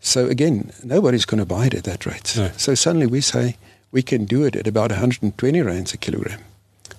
[0.00, 2.34] So again, nobody's going to buy it at that rate.
[2.36, 2.50] No.
[2.56, 3.56] So suddenly we say
[3.92, 6.40] we can do it at about 120 rands a kilogram.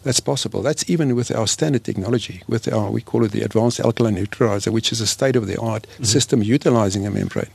[0.04, 0.62] That's possible.
[0.62, 4.72] That's even with our standard technology, with our, we call it the advanced alkaline neutralizer,
[4.72, 6.04] which is a state of the art mm-hmm.
[6.04, 7.52] system utilizing a membrane.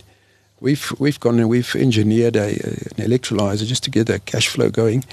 [0.61, 4.71] We've we've gone and we've engineered a, an electrolyzer just to get a cash flow
[4.71, 5.05] going.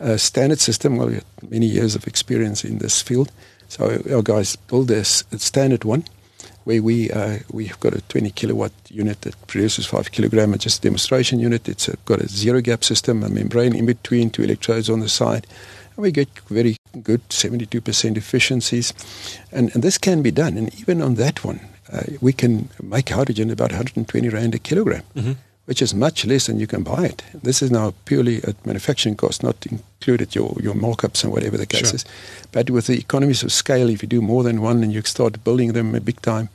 [0.00, 0.96] A standard system.
[0.96, 3.30] Well, we have many years of experience in this field,
[3.68, 6.04] so our guys build this standard one,
[6.64, 10.54] where we uh, we've got a 20 kilowatt unit that produces five kilogram.
[10.54, 11.68] It's just a demonstration unit.
[11.68, 15.46] It's got a zero gap system, a membrane in between, two electrodes on the side.
[15.98, 18.94] We get very good 72% efficiencies,
[19.50, 20.56] and, and this can be done.
[20.56, 21.58] And even on that one,
[21.92, 25.32] uh, we can make hydrogen about 120 rand a kilogram, mm-hmm.
[25.64, 27.24] which is much less than you can buy it.
[27.34, 31.66] This is now purely at manufacturing cost, not included your, your markups and whatever the
[31.66, 31.96] case sure.
[31.96, 32.04] is.
[32.52, 35.42] But with the economies of scale, if you do more than one and you start
[35.42, 36.48] building them a big time,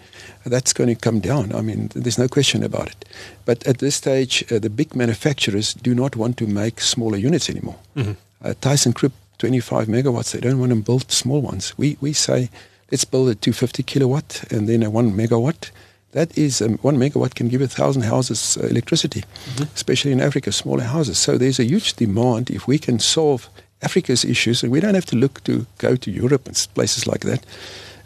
[0.46, 1.54] that's going to come down.
[1.54, 3.06] I mean, there's no question about it.
[3.44, 7.50] But at this stage, uh, the big manufacturers do not want to make smaller units
[7.50, 7.80] anymore.
[7.98, 8.14] Mm-hmm.
[8.44, 11.78] Uh, ThyssenKrupp, 25 megawatts, they don't want to build small ones.
[11.78, 12.50] We, we say
[12.92, 15.70] let's build a 250 kilowatt and then a 1 megawatt.
[16.14, 19.64] That is, um, 1 megawatt can give a 1,000 houses uh, electricity, mm-hmm.
[19.76, 21.18] especially in Africa, smaller houses.
[21.18, 23.50] So there's a huge demand if we can solve
[23.82, 27.26] Africa's issues, and we don't have to look to go to Europe and places like
[27.26, 27.46] that.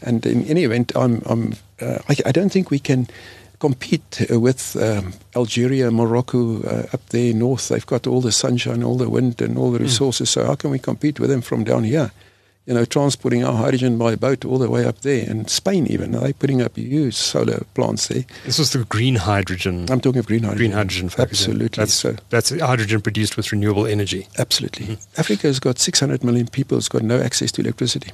[0.01, 3.07] And in any event, I'm, I'm, uh, I, I, don't think we can
[3.59, 7.69] compete with um, Algeria, Morocco uh, up there north.
[7.69, 9.83] They've got all the sunshine, all the wind, and all the mm.
[9.83, 10.29] resources.
[10.29, 10.33] Mm.
[10.33, 12.11] So how can we compete with them from down here?
[12.67, 15.27] you know, transporting our hydrogen by boat all the way up there.
[15.27, 18.25] And Spain, even, they're putting up huge solar plants there.
[18.43, 19.89] This was the green hydrogen.
[19.89, 20.71] I'm talking of green hydrogen.
[20.71, 21.67] Green hydrogen Absolutely.
[21.69, 24.27] That's, so, that's hydrogen produced with renewable energy.
[24.37, 24.85] Absolutely.
[24.87, 25.19] Mm-hmm.
[25.19, 28.11] Africa has got 600 million people, it's got no access to electricity.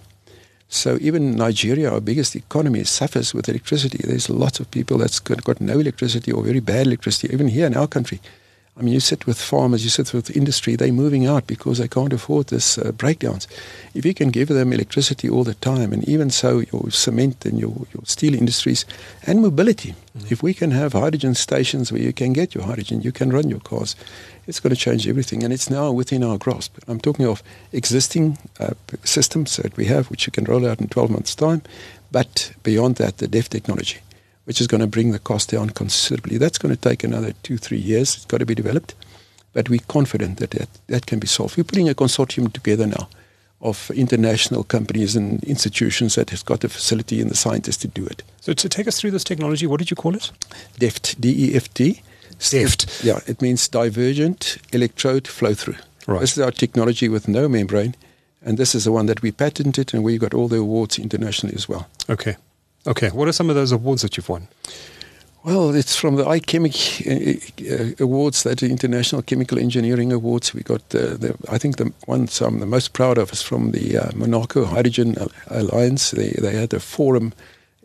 [0.73, 3.99] So even Nigeria, our biggest economy, suffers with electricity.
[4.03, 7.31] There's lots of people that's got, no electricity or very bad electricity.
[7.31, 8.19] Even here in our country,
[8.75, 11.87] I mean, you sit with farmers, you sit with industry, they're moving out because they
[11.87, 13.47] can't afford this uh, breakdowns.
[13.93, 17.59] If you can give them electricity all the time, and even so, your cement and
[17.59, 18.83] your, your steel industries
[19.27, 20.27] and mobility, mm-hmm.
[20.31, 23.47] if we can have hydrogen stations where you can get your hydrogen, you can run
[23.47, 23.95] your cars,
[24.47, 25.43] it's going to change everything.
[25.43, 26.79] And it's now within our grasp.
[26.87, 30.87] I'm talking of existing uh, systems that we have, which you can roll out in
[30.87, 31.61] 12 months' time,
[32.11, 33.99] but beyond that, the DEFT technology
[34.45, 36.37] which is going to bring the cost down considerably.
[36.37, 38.15] That's going to take another two, three years.
[38.15, 38.95] It's got to be developed.
[39.53, 41.57] But we're confident that that, that can be solved.
[41.57, 43.07] We're putting a consortium together now
[43.61, 48.05] of international companies and institutions that has got the facility and the scientists to do
[48.05, 48.21] it.
[48.41, 50.31] So to take us through this technology, what did you call it?
[50.79, 52.01] DEFT, D-E-F-T.
[52.49, 53.03] DEFT.
[53.03, 55.77] Yeah, it means divergent electrode flow through.
[56.07, 56.19] Right.
[56.19, 57.95] This is our technology with no membrane,
[58.41, 61.55] and this is the one that we patented, and we got all the awards internationally
[61.55, 61.87] as well.
[62.09, 62.35] Okay.
[62.85, 64.47] Okay, what are some of those awards that you've won?
[65.43, 66.71] Well, it's from the IChemE
[67.05, 70.53] uh, uh, awards, that the International Chemical Engineering Awards.
[70.53, 73.71] We got uh, the, I think the one I'm the most proud of is from
[73.71, 75.15] the uh, Monaco Hydrogen
[75.47, 76.11] Alliance.
[76.11, 77.33] They they had a forum,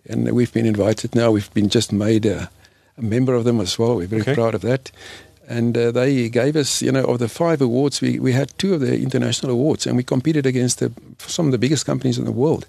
[0.08, 1.32] and we've been invited now.
[1.32, 2.48] We've been just made a,
[2.96, 3.96] a member of them as well.
[3.96, 4.34] We're very okay.
[4.34, 4.92] proud of that.
[5.48, 8.74] And uh, they gave us, you know, of the five awards, we, we had two
[8.74, 12.26] of the international awards, and we competed against the, some of the biggest companies in
[12.26, 12.66] the world.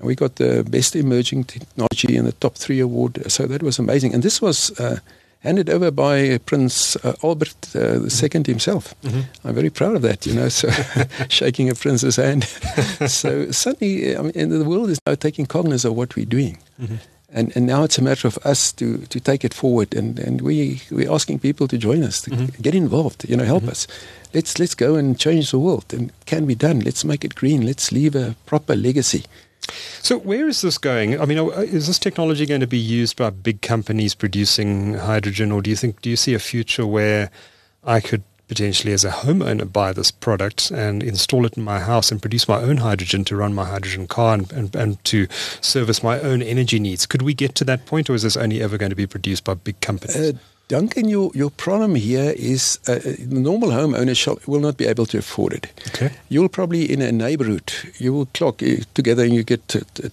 [0.00, 3.30] And we got the Best Emerging Technology in the top three award.
[3.30, 4.14] So that was amazing.
[4.14, 5.00] And this was uh,
[5.40, 8.94] handed over by Prince uh, Albert uh, II himself.
[9.02, 9.46] Mm-hmm.
[9.46, 10.70] I'm very proud of that, you know, so
[11.28, 12.44] shaking a prince's hand.
[13.06, 16.56] so suddenly, I mean, the world is now taking cognizance of what we're doing.
[16.80, 16.96] Mm-hmm.
[17.32, 20.40] And, and now it's a matter of us to, to take it forward, and, and
[20.40, 22.60] we we're asking people to join us, to mm-hmm.
[22.60, 23.70] get involved, you know, help mm-hmm.
[23.70, 23.86] us.
[24.34, 26.80] Let's let's go and change the world, and can be done.
[26.80, 27.64] Let's make it green.
[27.64, 29.26] Let's leave a proper legacy.
[30.02, 31.20] So, where is this going?
[31.20, 35.52] I mean, uh, is this technology going to be used by big companies producing hydrogen,
[35.52, 37.30] or do you think do you see a future where
[37.84, 42.10] I could potentially, as a homeowner, buy this product and install it in my house
[42.10, 45.28] and produce my own hydrogen to run my hydrogen car and, and, and to
[45.60, 47.06] service my own energy needs?
[47.06, 49.44] Could we get to that point, or is this only ever going to be produced
[49.44, 50.16] by big companies?
[50.16, 50.32] Uh,
[50.70, 55.04] Duncan, your, your problem here is uh, the normal homeowner shall, will not be able
[55.06, 55.66] to afford it.
[55.88, 56.12] Okay.
[56.28, 59.66] You'll probably, in a neighborhood, you will clock uh, together and you get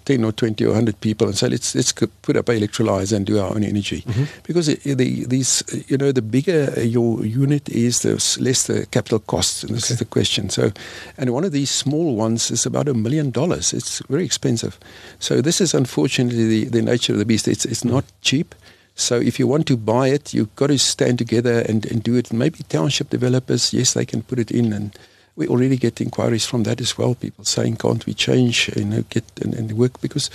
[0.06, 3.28] 10 or 20 or 100 people and say, let's, let's put up an electrolyzer and
[3.28, 4.02] do our own energy.
[4.02, 4.24] Mm-hmm.
[4.48, 9.64] Because the, these, you know, the bigger your unit is, the less the capital costs.
[9.64, 9.94] And this okay.
[9.94, 10.50] is the question.
[10.50, 10.72] So,
[11.20, 13.74] and one of these small ones is about a million dollars.
[13.74, 14.80] It's very expensive.
[15.20, 17.48] So this is unfortunately the, the nature of the beast.
[17.48, 18.56] It's, it's not cheap.
[19.00, 22.16] So if you want to buy it, you've got to stand together and, and do
[22.16, 22.34] it.
[22.34, 24.74] Maybe township developers, yes, they can put it in.
[24.74, 24.98] And
[25.36, 27.14] we already get inquiries from that as well.
[27.14, 30.02] People saying, can't we change, you know, get and, and work?
[30.02, 30.32] Because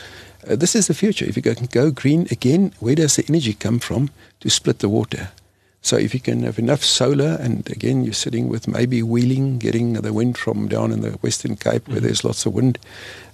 [0.48, 1.24] uh, this is the future.
[1.24, 4.88] If you can go green again, where does the energy come from to split the
[4.88, 5.30] water?
[5.84, 9.94] So if you can have enough solar, and again, you're sitting with maybe wheeling, getting
[9.94, 12.06] the wind from down in the Western Cape where mm-hmm.
[12.06, 12.78] there's lots of wind,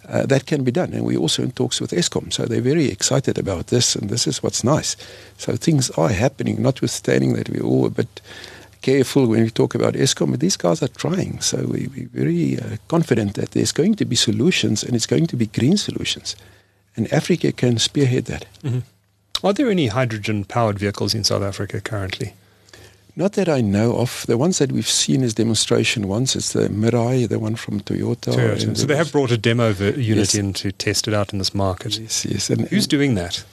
[0.09, 0.93] uh, that can be done.
[0.93, 2.33] And we're also in talks with Eskom.
[2.33, 4.97] So they're very excited about this, and this is what's nice.
[5.37, 8.21] So things are happening, notwithstanding that we're all a bit
[8.81, 11.41] careful when we talk about Eskom, but these guys are trying.
[11.41, 15.27] So we, we're very uh, confident that there's going to be solutions, and it's going
[15.27, 16.37] to be green solutions.
[16.97, 18.47] And Africa can spearhead that.
[18.63, 18.81] Mm-hmm.
[19.47, 22.35] Are there any hydrogen powered vehicles in South Africa currently?
[23.19, 24.25] Not that I know of.
[24.29, 28.33] The ones that we've seen as demonstration ones, it's the Mirai, the one from Toyota.
[28.33, 28.77] Toyota.
[28.77, 30.35] So they have brought a demo unit yes.
[30.37, 31.99] in to test it out in this market.
[31.99, 32.49] Yes, yes.
[32.49, 33.45] And, Who's doing that?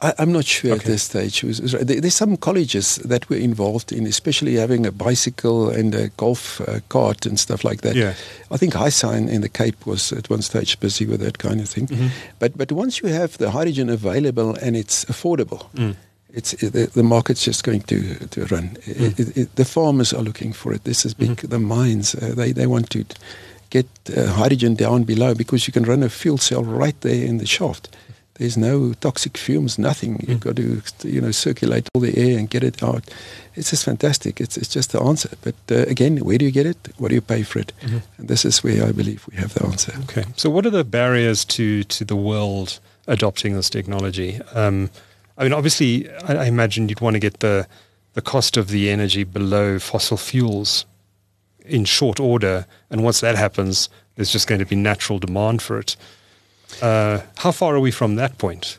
[0.00, 0.80] I, am not sure okay.
[0.80, 1.40] at this stage.
[1.40, 6.78] there's some colleges that were involved in, especially having a bicycle and a golf uh,
[6.88, 7.96] cart and stuff like that.
[7.96, 8.14] Yeah.
[8.52, 11.68] I think HySign in the Cape was at one stage busy with that kind of
[11.68, 11.88] thing.
[11.88, 12.06] Mm-hmm.
[12.38, 15.68] But but once you have the hydrogen available and it's affordable.
[15.72, 15.96] Mm
[16.32, 18.76] it's it, the, the, market's just going to to run.
[18.86, 19.36] Mm.
[19.36, 20.84] It, the farmers are looking for it.
[20.84, 21.30] This is big.
[21.30, 21.48] Mm-hmm.
[21.48, 23.04] The mines uh, they they want to
[23.70, 23.86] get
[24.16, 27.46] uh, hydrogen down below because you can run a fuel cell right there in the
[27.46, 27.96] shaft.
[28.34, 30.18] There's no toxic fumes, nothing.
[30.18, 30.28] Mm.
[30.28, 33.04] You've got to you know circulate all the air and get it out.
[33.54, 34.40] It's just fantastic.
[34.40, 35.30] It's it's just the answer.
[35.42, 36.76] But uh, again, where do you get it?
[36.98, 37.72] What do you pay for it?
[37.80, 37.98] Mm-hmm.
[38.18, 39.92] And this is where I believe we have the answer.
[40.04, 40.24] Okay.
[40.36, 44.40] So what are the barriers to to the world adopting this technology?
[44.54, 44.90] Um,
[45.38, 47.66] I mean, obviously, I, I imagine you'd want to get the
[48.14, 50.84] the cost of the energy below fossil fuels
[51.64, 55.78] in short order, and once that happens, there's just going to be natural demand for
[55.78, 55.96] it.
[56.82, 58.78] Uh, how far are we from that point?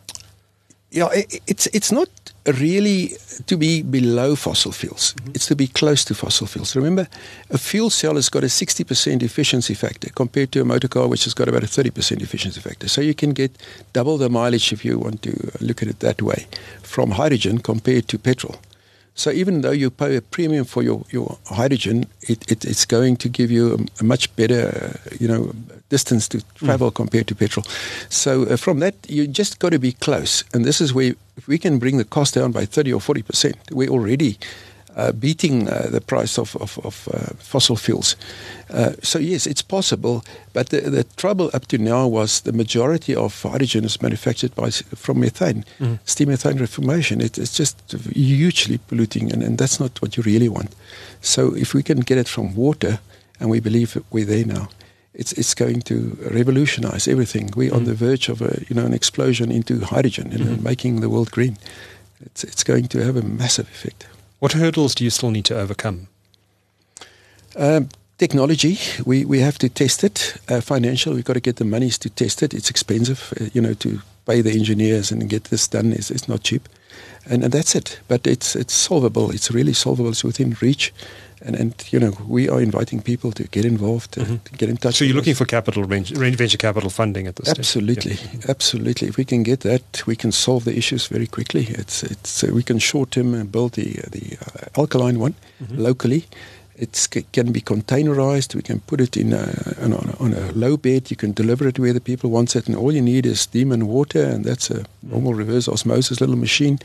[0.91, 2.09] Yeah, it, it's it's not
[2.53, 3.13] really
[3.47, 5.13] to be below fossil fuels.
[5.13, 5.31] Mm-hmm.
[5.35, 6.75] It's to be close to fossil fuels.
[6.75, 7.07] Remember,
[7.49, 11.23] a fuel cell has got a 60% efficiency factor compared to a motor car, which
[11.25, 12.87] has got about a 30% efficiency factor.
[12.87, 13.51] So you can get
[13.93, 16.47] double the mileage if you want to look at it that way
[16.81, 18.59] from hydrogen compared to petrol.
[19.19, 23.17] So even though you pay a premium for your, your hydrogen, it, it, it's going
[23.17, 25.51] to give you a, a much better, uh, you know,
[25.89, 26.95] distance to travel mm.
[26.95, 27.65] compared to petrol.
[28.07, 30.45] So uh, from that, you just got to be close.
[30.53, 33.55] And this is where if we can bring the cost down by 30 or 40%,
[33.71, 34.37] we're already
[34.95, 38.15] uh, beating uh, the price of, of, of uh, fossil fuels.
[38.69, 40.23] Uh, so, yes, it's possible,
[40.53, 44.69] but the, the, trouble up to now was the majority of hydrogen is manufactured by,
[44.69, 45.99] from methane, mm.
[46.05, 47.21] steam methane reformation.
[47.21, 47.79] It, it's just
[48.13, 50.75] hugely polluting, and, and that's not what you really want.
[51.21, 52.99] So, if we can get it from water,
[53.39, 54.69] and we believe we're there now,
[55.13, 57.51] it's it's going to revolutionize everything.
[57.55, 57.75] We're mm.
[57.75, 60.63] on the verge of a you know an explosion into hydrogen and mm.
[60.63, 61.57] making the world green.
[62.21, 64.07] It's it's going to have a massive effect.
[64.39, 66.07] What hurdles do you still need to overcome?
[67.57, 70.37] Um, technology, we, we have to test it.
[70.47, 72.53] Uh, financial, we've got to get the monies to test it.
[72.53, 76.29] It's expensive, uh, you know, to pay the engineers and get this done is it's
[76.29, 76.69] not cheap.
[77.25, 77.99] And, and that's it.
[78.07, 79.29] But it's, it's solvable.
[79.31, 80.11] It's really solvable.
[80.11, 80.93] It's within reach.
[81.41, 84.37] And, and you know, we are inviting people to get involved, mm-hmm.
[84.37, 84.95] to get in touch.
[84.95, 85.37] So you're looking us.
[85.37, 88.25] for capital range, venture capital funding at this absolutely, stage?
[88.25, 89.07] Absolutely, absolutely.
[89.07, 91.67] If we can get that, we can solve the issues very quickly.
[91.69, 95.77] It's it's uh, we can short term build the uh, the uh, alkaline one mm-hmm.
[95.77, 96.25] locally.
[96.75, 98.55] It can be containerized.
[98.55, 101.11] We can put it in a, on, a, on, a, low bed.
[101.11, 103.73] You can deliver it where the people want it, and all you need is steam
[103.73, 106.79] and water, and that's a normal reverse osmosis little machine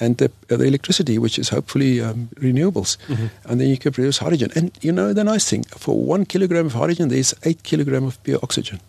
[0.00, 2.96] and the, uh, the electricity, which is hopefully um, renewables.
[3.08, 3.26] Mm-hmm.
[3.44, 4.50] And then you can produce hydrogen.
[4.54, 8.22] And you know, the nice thing for one kilogram of hydrogen, there's eight kilogram of
[8.22, 8.80] pure oxygen,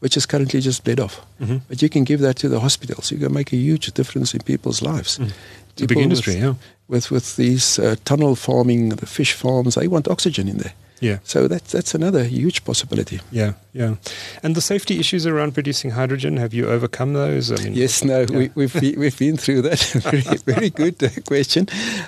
[0.00, 1.20] which is currently just bled off.
[1.40, 1.58] Mm-hmm.
[1.68, 3.10] But you can give that to the hospitals.
[3.10, 5.18] You can make a huge difference in people's lives.
[5.18, 5.32] Mm.
[5.70, 6.54] It's a big industry, with, yeah.
[6.86, 10.74] With, with these uh, tunnel farming, the fish farms, they want oxygen in there.
[11.04, 11.18] Yeah.
[11.22, 13.20] So that's that's another huge possibility.
[13.30, 13.96] Yeah, yeah.
[14.42, 17.52] And the safety issues around producing hydrogen, have you overcome those?
[17.52, 18.48] I mean, yes, no, yeah.
[18.54, 19.80] we, have we've, we've been through that.
[20.02, 21.66] very, very good uh, question.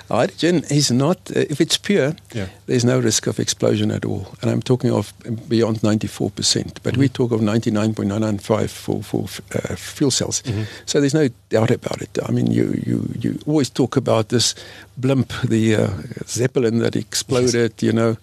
[0.09, 2.47] Hydrogen is not, uh, if it's pure, yeah.
[2.65, 4.27] there's no risk of explosion at all.
[4.41, 5.13] And I'm talking of
[5.49, 6.99] beyond 94%, but mm-hmm.
[6.99, 10.41] we talk of 99.995 for, for uh, fuel cells.
[10.41, 10.63] Mm-hmm.
[10.85, 12.17] So there's no doubt about it.
[12.27, 14.55] I mean, you, you, you always talk about this
[14.97, 15.89] blimp, the uh,
[16.25, 17.83] Zeppelin that exploded, yes.
[17.83, 18.17] you know,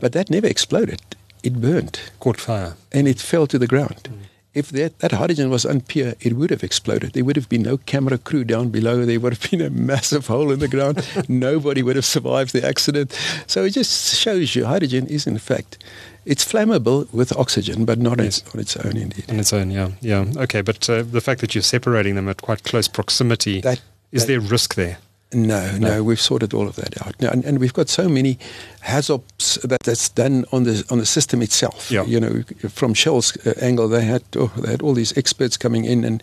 [0.00, 1.00] but that never exploded.
[1.42, 2.00] It burned.
[2.20, 2.74] Caught fire.
[2.92, 4.08] And it fell to the ground.
[4.10, 4.18] Mm.
[4.52, 7.12] If that, that hydrogen was unpure, it would have exploded.
[7.12, 9.04] There would have been no camera crew down below.
[9.04, 11.06] There would have been a massive hole in the ground.
[11.28, 13.16] Nobody would have survived the accident.
[13.46, 15.78] So it just shows you hydrogen is, in fact,
[16.26, 18.42] it's flammable with oxygen, but not yes.
[18.52, 19.30] on its own, indeed.
[19.30, 19.90] On its own, yeah.
[20.00, 20.24] Yeah.
[20.36, 24.22] Okay, but uh, the fact that you're separating them at quite close proximity, that, is
[24.22, 24.98] that, there risk there?
[25.32, 27.14] No, no, no, we've sorted all of that out.
[27.22, 28.36] and, and, we've got so many
[28.82, 31.88] HAZOPs that that's done on the on the system itself.
[31.88, 32.04] Yeah.
[32.04, 35.84] You know, from Shell's uh, angle, they had oh, they had all these experts coming
[35.84, 36.20] in, and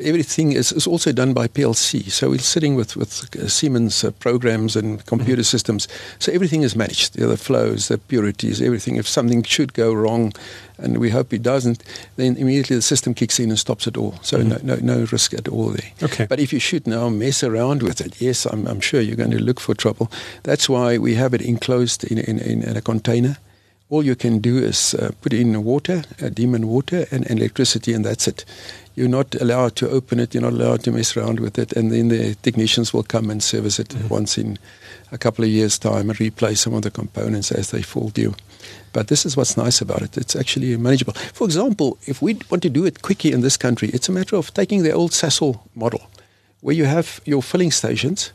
[0.00, 2.10] everything is, is also done by PLC.
[2.10, 5.56] So we're sitting with with uh, Siemens uh, programs and computer mm-hmm.
[5.56, 5.88] systems.
[6.18, 7.14] So everything is managed.
[7.14, 8.96] The flows, the purities, everything.
[8.96, 10.32] If something should go wrong,
[10.78, 11.84] and we hope it doesn't,
[12.16, 14.14] then immediately the system kicks in and stops it all.
[14.22, 14.66] So mm-hmm.
[14.66, 15.90] no, no, no risk at all there.
[16.02, 16.26] Okay.
[16.26, 19.30] But if you should now mess around with it, yes, I'm, I'm sure you're going
[19.30, 20.10] to look for trouble.
[20.42, 23.36] That's why we have it enclosed in, in, in a container.
[23.92, 27.92] All you can do is uh, put in water, uh, demin water, and, and electricity,
[27.92, 28.46] and that's it
[28.94, 31.90] you're not allowed to open it, you're not allowed to mess around with it, and
[31.90, 34.08] then the technicians will come and service it mm-hmm.
[34.08, 34.58] once in
[35.10, 38.34] a couple of years' time and replace some of the components as they fall due.
[38.92, 40.16] But this is what's nice about it.
[40.18, 41.14] It's actually manageable.
[41.32, 44.36] For example, if we want to do it quickly in this country, it's a matter
[44.36, 46.02] of taking the old Sasol model,
[46.60, 48.32] where you have your filling stations,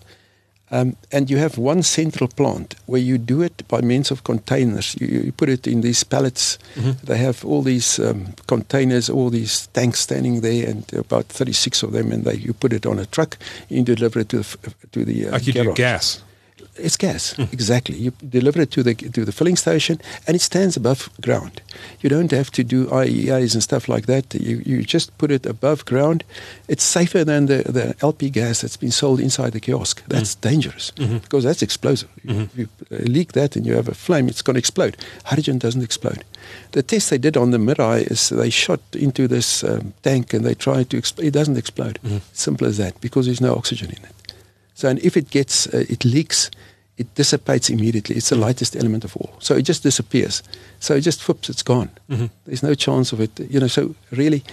[0.69, 4.95] um, and you have one central plant where you do it by means of containers.
[4.99, 6.59] You, you put it in these pallets.
[6.75, 7.05] Mm-hmm.
[7.05, 11.93] They have all these um, containers, all these tanks standing there, and about 36 of
[11.93, 12.11] them.
[12.11, 13.37] And they, you put it on a truck.
[13.69, 16.21] and You deliver it to the to the uh, like you do gas.
[16.79, 17.51] It's gas, mm.
[17.53, 17.95] exactly.
[17.95, 21.61] You deliver it to the to the filling station, and it stands above ground.
[22.01, 24.33] You don't have to do IEAs and stuff like that.
[24.35, 26.23] You you just put it above ground.
[26.67, 30.03] It's safer than the, the LP gas that's been sold inside the kiosk.
[30.07, 30.41] That's mm.
[30.41, 31.17] dangerous mm-hmm.
[31.17, 32.09] because that's explosive.
[32.25, 32.59] Mm-hmm.
[32.59, 34.97] You, you leak that and you have a flame, it's going to explode.
[35.25, 36.23] Hydrogen doesn't explode.
[36.71, 40.45] The test they did on the Mirai is they shot into this um, tank and
[40.45, 40.97] they tried to.
[40.97, 41.99] Expl- it doesn't explode.
[42.03, 42.17] Mm-hmm.
[42.33, 44.16] Simple as that because there's no oxygen in it.
[44.77, 46.51] So, and if it gets, uh, it leaks,
[46.97, 48.15] it dissipates immediately.
[48.15, 49.33] It's the lightest element of all.
[49.39, 50.43] So it just disappears.
[50.79, 51.89] So it just whoops, it's gone.
[52.11, 52.27] Mm-hmm.
[52.45, 53.39] There's no chance of it.
[53.39, 54.43] You know, so really,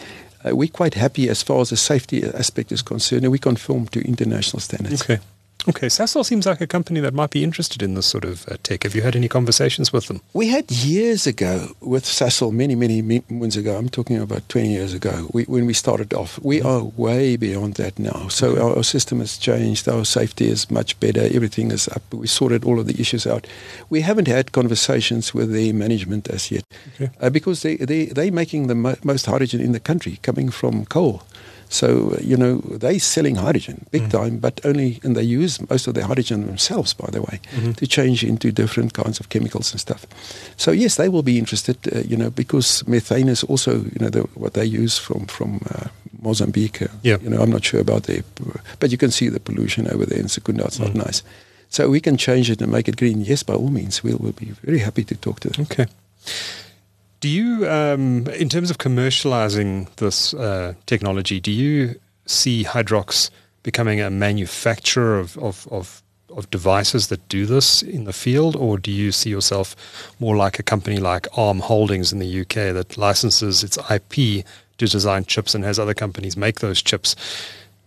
[0.42, 3.86] uh, we're quite happy as far as the safety aspect is concerned, and we conform
[3.88, 5.02] to international standards.
[5.02, 5.20] Okay.
[5.66, 8.56] Okay, Sasol seems like a company that might be interested in this sort of uh,
[8.62, 8.82] tech.
[8.82, 10.20] Have you had any conversations with them?
[10.34, 13.76] We had years ago with Sasol, many, many moons ago.
[13.76, 16.38] I'm talking about 20 years ago we, when we started off.
[16.42, 16.68] We mm-hmm.
[16.68, 18.28] are way beyond that now.
[18.28, 18.60] So okay.
[18.60, 19.88] our, our, system has changed.
[19.88, 21.22] Our safety is much better.
[21.22, 22.02] Everything is up.
[22.12, 23.46] We sorted all of the issues out.
[23.88, 26.64] We haven't had conversations with the management as yet
[26.96, 27.10] okay.
[27.20, 30.84] uh, because they, they, they're making the mo- most hydrogen in the country coming from
[30.84, 31.22] coal.
[31.68, 35.88] So, you know, they're selling hydrogen big mm time, but only, and they use most
[35.88, 37.72] of their hydrogen themselves, by the way, mm-hmm.
[37.72, 40.06] to change into different kinds of chemicals and stuff.
[40.56, 44.10] So, yes, they will be interested, uh, you know, because methane is also, you know,
[44.10, 45.88] the, what they use from, from uh,
[46.20, 46.82] Mozambique.
[46.82, 47.18] Uh, yeah.
[47.22, 48.22] You know, I'm not sure about the,
[48.78, 50.64] but you can see the pollution over there in Secunda.
[50.64, 51.22] It's mm not nice.
[51.70, 53.22] So we can change it and make it green.
[53.22, 55.62] Yes, by all means, we'll, we'll be very happy to talk to them.
[55.62, 55.86] Okay.
[57.24, 63.30] Do you, um, in terms of commercializing this uh, technology, do you see Hydrox
[63.62, 66.02] becoming a manufacturer of, of, of,
[66.36, 69.74] of, devices that do this in the field, or do you see yourself
[70.20, 74.44] more like a company like ARM Holdings in the UK that licenses its IP
[74.76, 77.16] to design chips and has other companies make those chips?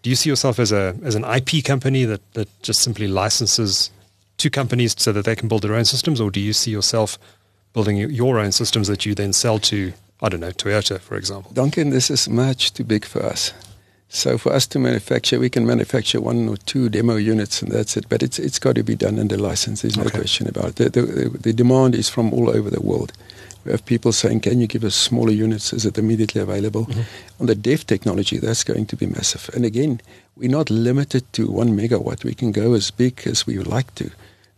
[0.01, 3.91] Do you see yourself as a as an IP company that, that just simply licenses
[4.37, 7.19] to companies so that they can build their own systems, or do you see yourself
[7.77, 11.51] building your own systems that you then sell to, I don't know, Toyota, for example?
[11.53, 13.53] Duncan, this is much too big for us.
[14.09, 17.95] So for us to manufacture, we can manufacture one or two demo units, and that's
[17.95, 18.09] it.
[18.09, 19.83] But it's it's got to be done under license.
[19.83, 20.17] There's no okay.
[20.17, 20.93] question about it.
[20.93, 23.11] The, the, the, demand is from all over the world.
[23.63, 25.73] We have people saying, "Can you give us smaller units?
[25.73, 27.41] Is it immediately available?" Mm-hmm.
[27.41, 29.53] On the DEFT technology, that's going to be massive.
[29.53, 29.99] And again,
[30.35, 32.23] we're not limited to one megawatt.
[32.23, 34.09] We can go as big as we would like to.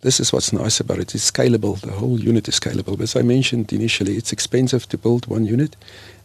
[0.01, 1.13] This is what's nice about it.
[1.13, 1.79] It's scalable.
[1.79, 2.97] The whole unit is scalable.
[2.97, 5.75] But as I mentioned initially, it's expensive to build one unit.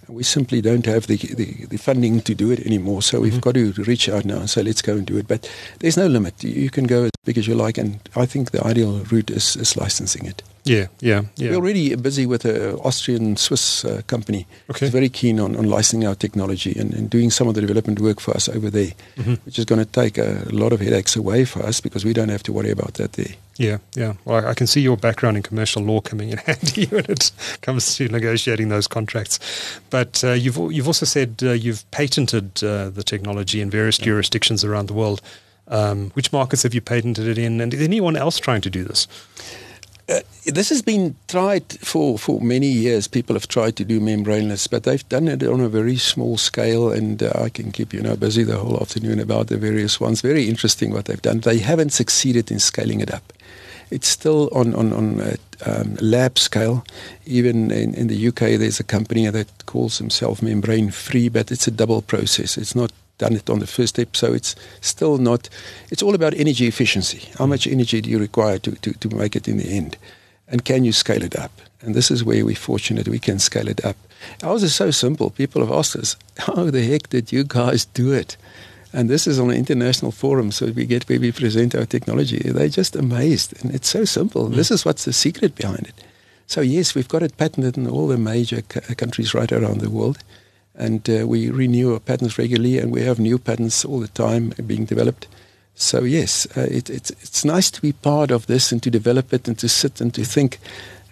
[0.07, 3.03] We simply don't have the, the, the funding to do it anymore.
[3.03, 3.41] So we've mm-hmm.
[3.41, 5.27] got to reach out now and say, let's go and do it.
[5.27, 5.51] But
[5.81, 6.45] there's no limit.
[6.45, 7.79] You can go as big as you like.
[7.79, 10.43] And I think the ideal route is, is licensing it.
[10.65, 11.51] Yeah, yeah, yeah.
[11.51, 14.47] We're already busy with an Austrian Swiss uh, company.
[14.71, 14.89] Okay.
[14.89, 18.19] very keen on, on licensing our technology and, and doing some of the development work
[18.19, 19.35] for us over there, mm-hmm.
[19.45, 22.31] which is going to take a lot of headaches away for us because we don't
[22.31, 23.35] have to worry about that there.
[23.57, 24.15] Yeah, yeah.
[24.25, 27.95] Well, I can see your background in commercial law coming in handy when it comes
[27.97, 29.39] to negotiating those contracts.
[29.91, 34.07] But uh, you've you've also said uh, you've patented uh, the technology in various yeah.
[34.07, 35.21] jurisdictions around the world.
[35.67, 38.85] Um, which markets have you patented it in, and is anyone else trying to do
[38.85, 39.09] this?
[40.07, 43.09] Uh, this has been tried for, for many years.
[43.09, 46.93] People have tried to do membraneless, but they've done it on a very small scale,
[46.93, 50.21] and uh, I can keep you know busy the whole afternoon about the various ones.
[50.21, 51.41] Very interesting what they've done.
[51.41, 53.33] They haven't succeeded in scaling it up.
[53.91, 56.85] It's still on on on a um, lab scale.
[57.25, 61.67] Even in, in the UK, there's a company that calls themselves membrane free, but it's
[61.67, 62.59] a double process.
[62.59, 64.17] It's not done it on the first step.
[64.17, 65.49] So it's still not,
[65.91, 67.29] it's all about energy efficiency.
[67.39, 69.97] How much energy do you require to, to, to make it in the end?
[70.49, 71.53] And can you scale it up?
[71.81, 73.97] And this is where we're fortunate we can scale it up.
[74.43, 75.31] Ours is so simple.
[75.31, 78.37] People have asked us, how the heck did you guys do it?
[78.93, 82.39] And this is on an international forum, so we get where we present our technology.
[82.39, 83.61] They're just amazed.
[83.63, 84.49] And it's so simple.
[84.49, 86.05] This is what's the secret behind it.
[86.47, 89.91] So, yes, we've got it patented in all the major c- countries right around the
[89.91, 90.19] world
[90.75, 94.53] and uh, we renew our patents regularly, and we have new patents all the time
[94.67, 95.27] being developed.
[95.75, 99.33] So yes, uh, it, it's it's nice to be part of this and to develop
[99.33, 100.59] it and to sit and to think.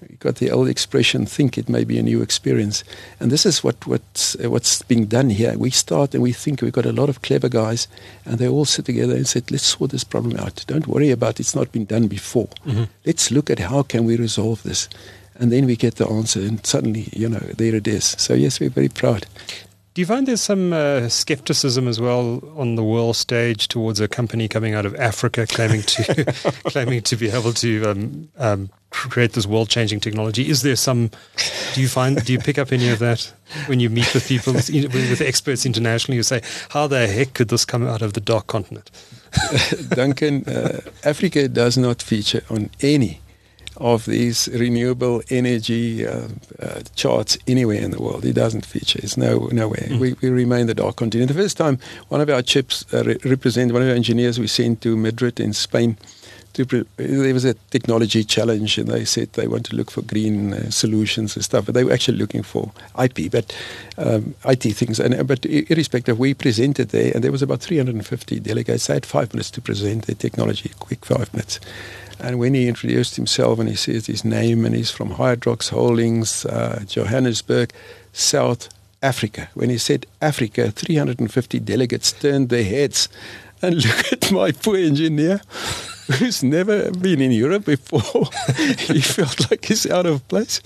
[0.08, 2.82] You got the old expression, "Think it may be a new experience,"
[3.20, 5.56] and this is what what's uh, what's being done here.
[5.56, 7.86] We start and we think we've got a lot of clever guys,
[8.24, 10.64] and they all sit together and said, "Let's sort this problem out.
[10.66, 11.40] Don't worry about it.
[11.40, 12.48] it's not been done before.
[12.66, 12.84] Mm-hmm.
[13.04, 14.88] Let's look at how can we resolve this."
[15.36, 18.04] And then we get the answer, and suddenly, you know, there it is.
[18.18, 19.26] So, yes, we're very proud.
[19.94, 24.08] Do you find there's some uh, skepticism as well on the world stage towards a
[24.08, 26.24] company coming out of Africa claiming to
[26.64, 30.48] claiming to be able to um, um, create this world-changing technology?
[30.48, 31.10] Is there some?
[31.74, 32.24] Do you find?
[32.24, 33.30] Do you pick up any of that
[33.66, 37.66] when you meet with people with experts internationally who say, "How the heck could this
[37.66, 38.90] come out of the dark continent?"
[39.90, 43.20] Duncan, uh, Africa does not feature on any
[43.82, 46.28] of these renewable energy uh,
[46.60, 48.24] uh, charts anywhere in the world.
[48.24, 49.00] It doesn't feature.
[49.02, 49.88] It's no, nowhere.
[49.88, 49.98] Mm.
[49.98, 51.28] We, we remain the dark continent.
[51.28, 54.46] The first time one of our chips uh, re- represent one of our engineers we
[54.46, 55.98] sent to Madrid in Spain.
[56.54, 60.52] To there was a technology challenge, and they said they want to look for green
[60.52, 61.66] uh, solutions and stuff.
[61.66, 62.72] But they were actually looking for
[63.02, 63.56] IP, but
[63.96, 65.00] um, IT things.
[65.00, 68.86] And but irrespective, we presented there, and there was about 350 delegates.
[68.86, 71.60] They had five minutes to present their technology, quick five minutes.
[72.20, 76.46] And when he introduced himself and he says his name and he's from Hydrox Holdings,
[76.46, 77.72] uh, Johannesburg,
[78.12, 78.68] South
[79.02, 79.50] Africa.
[79.54, 83.08] When he said Africa, 350 delegates turned their heads
[83.60, 85.40] and look at my poor engineer
[86.12, 88.26] who's never been in Europe before.
[88.78, 90.60] he felt like he's out of place.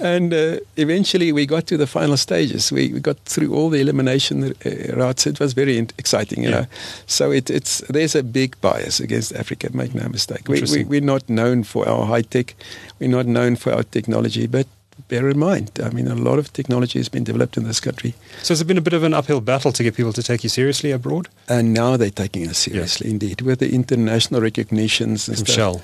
[0.00, 2.72] and uh, eventually we got to the final stages.
[2.72, 5.26] We, we got through all the elimination uh, routes.
[5.26, 6.60] It was very exciting, you yeah.
[6.60, 6.66] know.
[7.06, 10.48] So it, it's there's a big bias against Africa, make no mistake.
[10.48, 12.54] We, we, we're not known for our high tech.
[12.98, 14.66] We're not known for our technology, but
[15.08, 15.70] bear in mind.
[15.82, 18.14] I mean, a lot of technology has been developed in this country.
[18.42, 20.42] So has it been a bit of an uphill battle to get people to take
[20.42, 21.28] you seriously abroad?
[21.48, 23.12] And now they're taking us seriously, yeah.
[23.12, 25.56] indeed, with the international recognitions and From stuff.
[25.56, 25.82] Shell.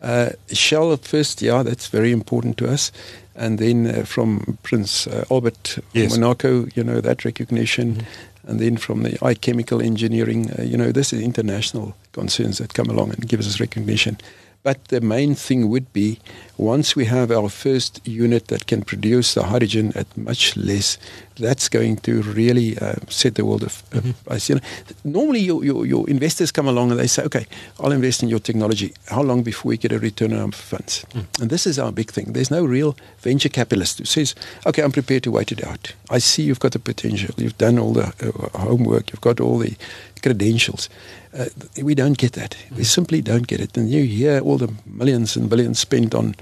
[0.00, 2.92] Uh, Shell at first, yeah, that's very important to us.
[3.34, 6.16] And then uh, from Prince uh, Albert yes.
[6.16, 7.94] Monaco, you know, that recognition.
[7.94, 8.50] Mm-hmm.
[8.50, 12.72] And then from the I Chemical Engineering, uh, you know, this is international concerns that
[12.72, 14.16] come along and give us recognition.
[14.62, 16.18] But the main thing would be
[16.58, 20.98] once we have our first unit that can produce the hydrogen at much less,
[21.36, 24.52] that's going to really uh, set the world of uh, mm-hmm.
[24.52, 24.60] You know,
[25.04, 27.46] normally, your, your, your, investors come along and they say, "Okay,
[27.78, 28.92] I'll invest in your technology.
[29.06, 31.42] How long before we get a return on our funds?" Mm.
[31.42, 32.32] And this is our big thing.
[32.32, 34.34] There's no real venture capitalist who says,
[34.66, 35.92] "Okay, I'm prepared to wait it out.
[36.10, 37.34] I see you've got the potential.
[37.36, 39.12] You've done all the uh, homework.
[39.12, 39.76] You've got all the
[40.18, 40.88] credentials."
[41.32, 41.46] Uh,
[41.82, 42.56] we don't get that.
[42.76, 43.76] We simply don't get it.
[43.76, 46.34] And you hear all the millions and billions spent on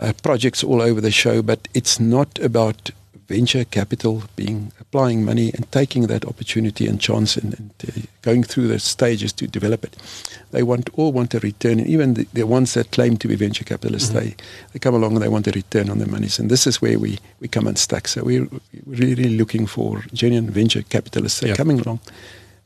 [0.00, 2.90] uh, projects all over the show, but it's not about
[3.26, 8.42] venture capital being applying money and taking that opportunity and chance and, and uh, going
[8.42, 9.96] through the stages to develop it.
[10.50, 13.34] They want all want a return, and even the, the ones that claim to be
[13.34, 14.18] venture capitalists, mm-hmm.
[14.18, 14.36] they,
[14.72, 16.98] they come along and they want a return on their monies, and this is where
[16.98, 18.08] we, we come unstuck.
[18.08, 18.48] So we're
[18.86, 22.00] really looking for genuine venture capitalists that are coming along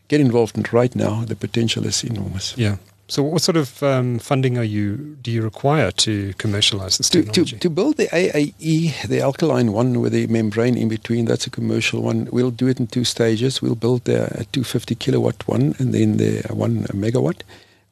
[0.08, 2.56] get involved in right now, the potential is enormous.
[2.56, 2.76] Yeah.
[3.10, 7.44] So, what sort of um, funding are you do you require to commercialize this technology?
[7.44, 11.46] To, to, to, build the AAE, the alkaline one with the membrane in between, that's
[11.46, 12.28] a commercial one.
[12.30, 13.62] We'll do it in two stages.
[13.62, 17.40] We'll build the 250 kilowatt one and then the one megawatt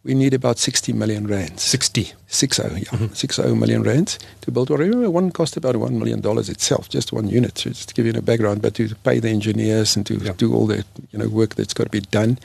[0.07, 1.63] we need about 60 million rands.
[1.63, 2.13] 60?
[2.29, 2.69] 60, yeah.
[2.69, 3.13] Mm-hmm.
[3.13, 5.13] 60 million rands to build one.
[5.13, 8.23] One cost about $1 million itself, just one unit, so just to give you a
[8.23, 8.63] background.
[8.63, 10.33] But to pay the engineers and to yeah.
[10.37, 12.39] do all the you know work that's got to be done,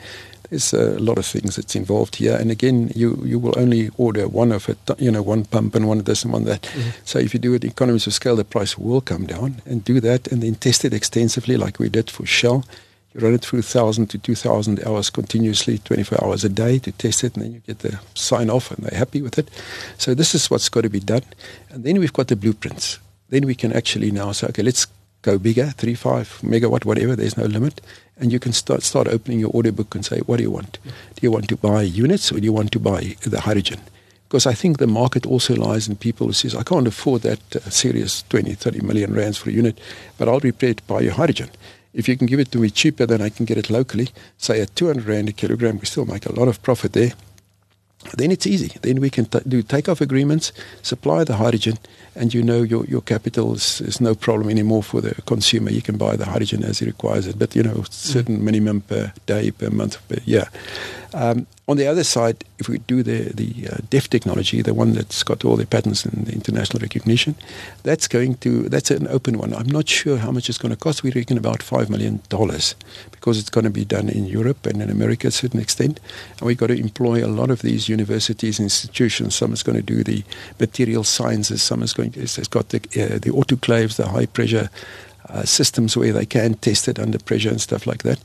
[0.50, 2.36] there's a lot of things that's involved here.
[2.36, 5.86] And again, you, you will only order one of it, you know, one pump and
[5.86, 6.62] one of this and one that.
[6.62, 6.90] Mm-hmm.
[7.04, 10.00] So if you do it economies of scale, the price will come down and do
[10.00, 12.64] that and then test it extensively like we did for Shell
[13.14, 17.24] you run it through 1,000 to 2,000 hours continuously, 24 hours a day to test
[17.24, 19.50] it, and then you get the sign off and they're happy with it.
[19.98, 21.22] So this is what's got to be done.
[21.70, 22.98] And then we've got the blueprints.
[23.28, 24.86] Then we can actually now say, okay, let's
[25.22, 27.80] go bigger, 3, 5 megawatt, whatever, there's no limit.
[28.16, 30.78] And you can start, start opening your order book and say, what do you want?
[30.84, 33.80] Do you want to buy units or do you want to buy the hydrogen?
[34.28, 37.56] Because I think the market also lies in people who says, I can't afford that
[37.56, 39.78] uh, serious 20, 30 million rands for a unit,
[40.16, 41.50] but I'll be prepared to buy your hydrogen.
[41.94, 44.60] If you can give it to me cheaper than I can get it locally, say
[44.60, 47.12] at 200 Rand a kilogram, we still make a lot of profit there.
[48.16, 48.72] Then it's easy.
[48.82, 51.78] Then we can t- do takeoff agreements, supply the hydrogen,
[52.16, 55.70] and you know your, your capital is, is, no problem anymore for the consumer.
[55.70, 58.42] You can buy the hydrogen as he requires it, but you know, certain mm.
[58.42, 60.48] minimum per day, per month, per year.
[61.14, 64.92] Um, on the other side, if we do the, the uh, DEFT technology, the one
[64.92, 67.34] that's got all the patents and the international recognition,
[67.82, 69.54] that's going to, that's an open one.
[69.54, 71.02] I'm not sure how much it's going to cost.
[71.02, 72.20] We reckon about $5 million
[73.10, 76.00] because it's going to be done in Europe and in America to a certain extent.
[76.38, 79.34] And we've got to employ a lot of these universities, institutions.
[79.34, 80.24] Some is going to do the
[80.58, 84.70] material sciences, some is going to, it's got the, uh, the autoclaves, the high pressure
[85.28, 88.18] uh, systems where they can test it under pressure and stuff like that.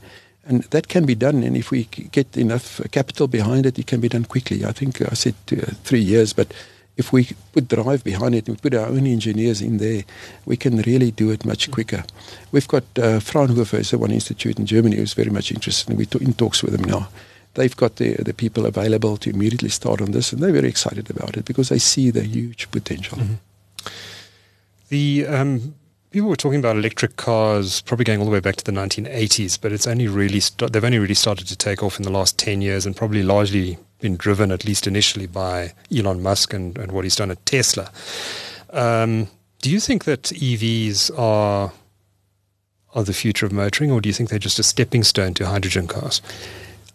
[0.48, 1.42] And that can be done.
[1.42, 4.64] And if we get enough capital behind it, it can be done quickly.
[4.64, 6.52] I think I said uh, three years, but
[6.96, 10.02] if we put drive behind it, and we put our own engineers in there,
[10.46, 12.02] we can really do it much quicker.
[12.50, 16.20] We've got uh, Fraunhofer, is one institute in Germany who's very much interested, and we're
[16.20, 17.08] in talks with them now.
[17.54, 21.08] They've got the, the people available to immediately start on this, and they're very excited
[21.10, 23.18] about it because they see the huge potential.
[23.18, 23.34] Mm-hmm.
[24.88, 25.74] The um,
[26.10, 29.60] people were talking about electric cars probably going all the way back to the 1980s,
[29.60, 32.38] but it's only really st- they've only really started to take off in the last
[32.38, 36.92] 10 years and probably largely been driven, at least initially, by Elon Musk and, and
[36.92, 37.90] what he's done at Tesla.
[38.70, 39.28] Um,
[39.60, 41.72] do you think that EVs are
[42.94, 45.46] are the future of motoring, or do you think they're just a stepping stone to
[45.46, 46.22] hydrogen cars?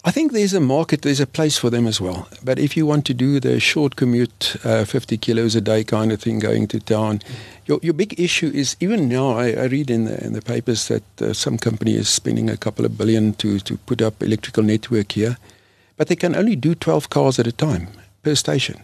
[0.05, 2.27] I think there's a market, there's a place for them as well.
[2.43, 6.11] But if you want to do the short commute, uh, 50 kilos a day kind
[6.11, 7.21] of thing, going to town,
[7.67, 10.89] your, your big issue is even now, I, I read in the, in the papers
[10.89, 14.63] that uh, some company is spending a couple of billion to, to put up electrical
[14.63, 15.37] network here,
[15.95, 17.87] but they can only do 12 cars at a time
[18.23, 18.81] per station.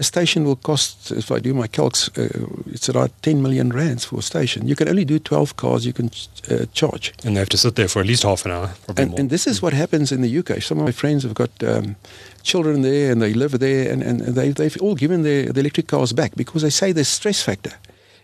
[0.00, 4.06] A station will cost, if I do my calcs, uh, it's about 10 million rands
[4.06, 4.66] for a station.
[4.66, 6.10] You can only do 12 cars you can
[6.50, 7.12] uh, charge.
[7.22, 8.70] And they have to sit there for at least half an hour.
[8.96, 10.62] And, and, this is what happens in the UK.
[10.62, 11.96] Some of my friends have got um,
[12.42, 15.88] children there and they live there and, and they, they've all given their, the electric
[15.88, 17.72] cars back because they say there's stress factor.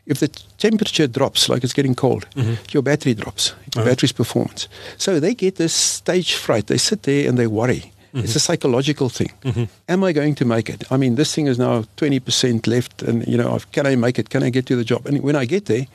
[0.06, 2.54] If the temperature drops, like it's getting cold, mm-hmm.
[2.70, 3.90] your battery drops, your uh-huh.
[3.90, 4.68] battery's performance.
[4.96, 6.68] So they get this stage fright.
[6.68, 7.92] They sit there and they worry.
[8.16, 8.24] Mm-hmm.
[8.24, 9.30] It's a psychological thing.
[9.42, 9.64] Mm-hmm.
[9.90, 10.90] Am I going to make it?
[10.90, 14.30] I mean, this thing is now 20% left, and, you know, can I make it?
[14.30, 15.04] Can I get to the job?
[15.04, 15.86] And when I get there,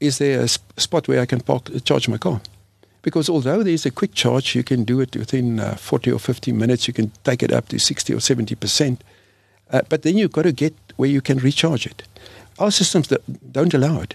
[0.00, 2.40] is there a sp- spot where I can park, charge my car?
[3.02, 6.50] Because although there's a quick charge, you can do it within uh, 40 or 50
[6.50, 6.88] minutes.
[6.88, 9.04] You can take it up to 60 or 70 percent.
[9.70, 12.02] Uh, but then you've got to get where you can recharge it.
[12.58, 13.06] Our systems
[13.52, 14.14] don't allow it.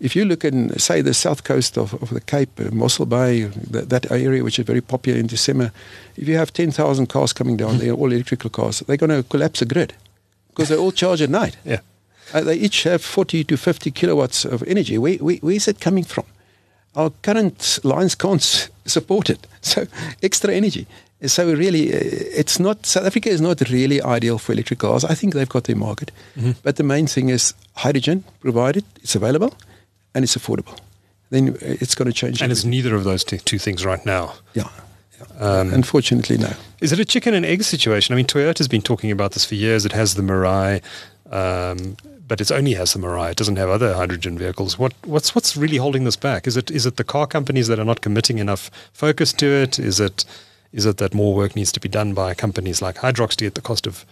[0.00, 3.44] If you look in, say, the south coast of, of the Cape, uh, Mossel Bay,
[3.44, 5.72] that, that, area which is very popular in December,
[6.16, 9.60] if you have 10,000 cars coming down there, all electrical cars, they're going to collapse
[9.60, 9.94] the grid
[10.48, 11.56] because they all charge at night.
[11.64, 11.80] Yeah.
[12.32, 14.98] Uh, they each have 40 to 50 kilowatts of energy.
[14.98, 16.24] Where, where, where is it coming from?
[16.96, 19.46] our current lines can't support it.
[19.64, 19.86] So
[20.22, 20.86] extra energy.
[21.26, 21.98] So really, uh,
[22.40, 25.04] it's not South Africa is not really ideal for electric cars.
[25.04, 26.50] I think they've got their market, mm-hmm.
[26.62, 29.54] but the main thing is hydrogen provided, it's available,
[30.14, 30.78] and it's affordable.
[31.30, 32.40] Then it's going to change.
[32.40, 32.50] And everything.
[32.52, 34.34] it's neither of those two, two things right now.
[34.54, 34.68] Yeah.
[35.38, 36.52] Um, Unfortunately, no.
[36.80, 38.12] Is it a chicken and egg situation?
[38.12, 39.84] I mean, Toyota's been talking about this for years.
[39.84, 40.82] It has the Mirai.
[41.30, 41.96] Um,
[42.26, 43.32] but it only has the Mirai.
[43.32, 44.78] It doesn't have other hydrogen vehicles.
[44.78, 46.46] What what's what's really holding this back?
[46.46, 49.78] Is it is it the car companies that are not committing enough focus to it?
[49.78, 50.24] Is it
[50.72, 53.54] is it that more work needs to be done by companies like Hydrox to get
[53.54, 54.04] the cost of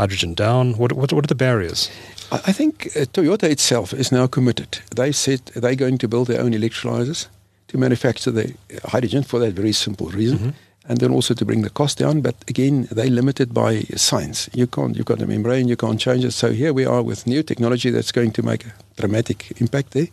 [0.00, 0.74] hydrogen down?
[0.78, 1.90] What what what are the barriers?
[2.32, 4.78] I think uh, Toyota itself is now committed.
[4.96, 7.28] They said they're going to build their own electrolyzers
[7.68, 10.38] to manufacture the hydrogen for that very simple reason.
[10.38, 12.20] Mm-hmm and then also to bring the cost down.
[12.20, 14.50] But again, they're limited by science.
[14.52, 16.32] You can't, you've got a membrane, you can't change it.
[16.32, 20.08] So here we are with new technology that's going to make a dramatic impact there.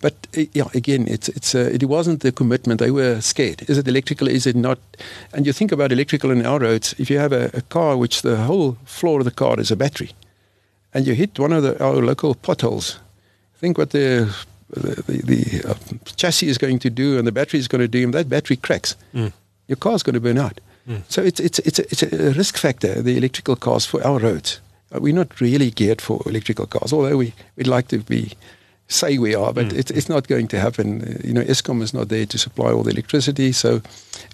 [0.00, 2.78] But uh, yeah, again, it's it's uh, it wasn't the commitment.
[2.78, 3.68] They were scared.
[3.68, 4.28] Is it electrical?
[4.28, 4.78] Is it not?
[5.32, 6.94] And you think about electrical in our roads.
[6.98, 9.76] If you have a, a car which the whole floor of the car is a
[9.76, 10.12] battery,
[10.94, 13.00] and you hit one of the, our local potholes,
[13.56, 14.32] think what the
[14.70, 15.74] the, the, the uh,
[16.16, 18.56] chassis is going to do and the battery is going to do, and that battery
[18.56, 18.94] cracks.
[19.12, 19.32] Mm
[19.68, 20.60] your car's going to burn out.
[20.88, 21.02] Mm.
[21.08, 24.60] So it's, it's, it's, a, it's a risk factor, the electrical cars for our roads.
[24.94, 28.32] Uh, we're not really geared for electrical cars, although we, we'd like to be
[28.88, 29.78] say we are, but mm.
[29.78, 31.02] it's, it's not going to happen.
[31.02, 33.80] Uh, you know, Eskom is not there to supply all the electricity, so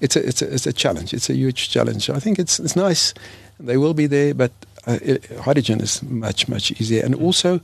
[0.00, 1.14] it's a, it's a, it's a challenge.
[1.14, 2.10] It's a huge challenge.
[2.10, 3.14] I think it's, it's nice.
[3.60, 4.52] They will be there, but
[4.86, 4.98] uh,
[5.42, 7.04] hydrogen is much, much easier.
[7.04, 7.22] And mm.
[7.22, 7.60] also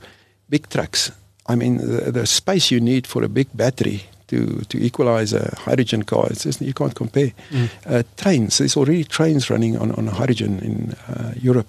[0.48, 1.10] big trucks.
[1.46, 5.54] I mean, the, the space you need for a big battery to, to equalize a
[5.58, 6.26] hydrogen car.
[6.30, 7.32] It's just, you can't compare.
[7.50, 7.70] Mm.
[7.86, 11.68] Uh, trains, there's already trains running on, on hydrogen in uh, Europe.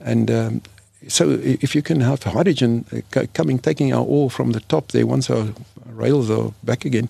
[0.00, 0.62] And um,
[1.06, 5.06] so if you can have hydrogen uh, coming, taking our ore from the top there
[5.06, 5.48] once our
[5.86, 7.08] rails are back again,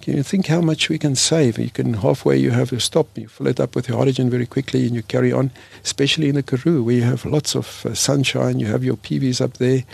[0.00, 1.58] can you think how much we can save?
[1.58, 4.44] You can halfway you have a stop, you fill it up with your hydrogen very
[4.44, 5.50] quickly and you carry on,
[5.82, 9.40] especially in the Karoo where you have lots of uh, sunshine, you have your PVs
[9.40, 9.84] up there,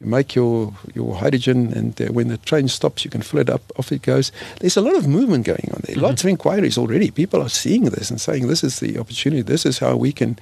[0.00, 3.50] you make your, your hydrogen, and uh, when the train stops, you can fill it
[3.50, 4.32] up, off it goes.
[4.60, 6.04] There's a lot of movement going on there, mm-hmm.
[6.04, 7.10] lots of inquiries already.
[7.10, 10.38] People are seeing this and saying this is the opportunity, this is how we can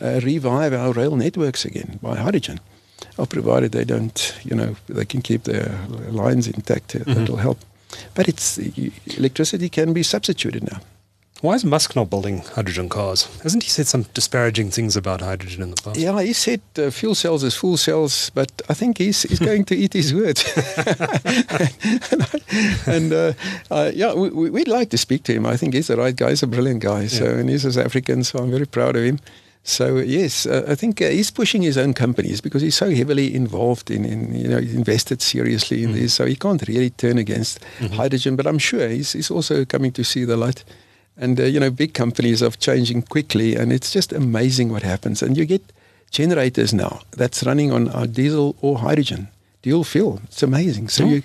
[0.00, 2.60] uh, revive our rail networks again by hydrogen.
[3.28, 5.78] Provided they don't, you know, they can keep their
[6.10, 7.14] lines intact, uh, mm-hmm.
[7.14, 7.58] that'll help.
[8.14, 8.58] But it's
[9.16, 10.80] electricity can be substituted now.
[11.40, 13.28] Why is Musk not building hydrogen cars?
[13.42, 15.98] Hasn't he said some disparaging things about hydrogen in the past?
[15.98, 19.64] Yeah, he said uh, fuel cells is fuel cells, but I think he's, he's going
[19.66, 20.44] to eat his words.
[22.86, 23.32] and uh,
[23.70, 25.44] uh, yeah, we, would like to speak to him.
[25.44, 26.30] I think he's the right guy.
[26.30, 27.02] He's a brilliant guy.
[27.02, 27.08] Yeah.
[27.08, 29.18] So, and he's South African, so I'm very proud of him.
[29.64, 33.34] So yes, uh, I think uh, he's pushing his own companies because he's so heavily
[33.34, 36.00] involved in, in you know, invested seriously in mm-hmm.
[36.00, 36.14] this.
[36.14, 37.94] So he can't really turn against mm-hmm.
[37.94, 38.36] hydrogen.
[38.36, 40.64] But I'm sure he's, he's also coming to see the light.
[41.16, 45.22] And, uh, you know, big companies are changing quickly, and it's just amazing what happens.
[45.22, 45.62] And you get
[46.10, 49.28] generators now that's running on uh, diesel or hydrogen,
[49.62, 50.20] dual fuel.
[50.24, 50.88] It's amazing.
[50.88, 51.08] So oh.
[51.08, 51.22] you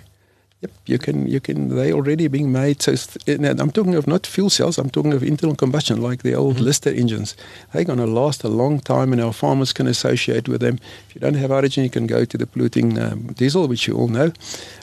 [0.61, 1.25] Yep, you can.
[1.25, 1.69] You can.
[1.69, 2.81] They already being made.
[2.81, 2.93] So
[3.27, 4.77] I'm talking of not fuel cells.
[4.77, 6.65] I'm talking of internal combustion, like the old mm-hmm.
[6.65, 7.37] Lister engines.
[7.71, 10.79] They're going to last a long time, and our farmers can associate with them.
[11.07, 13.95] If you don't have hydrogen, you can go to the polluting um, diesel, which you
[13.95, 14.33] all know.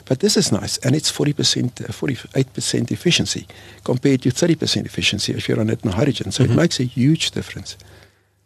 [0.05, 3.45] But this is nice, and it's 40%, 48% uh, efficiency
[3.83, 6.31] compared to 30% efficiency if you run it on hydrogen.
[6.31, 6.53] So mm-hmm.
[6.53, 7.77] it makes a huge difference.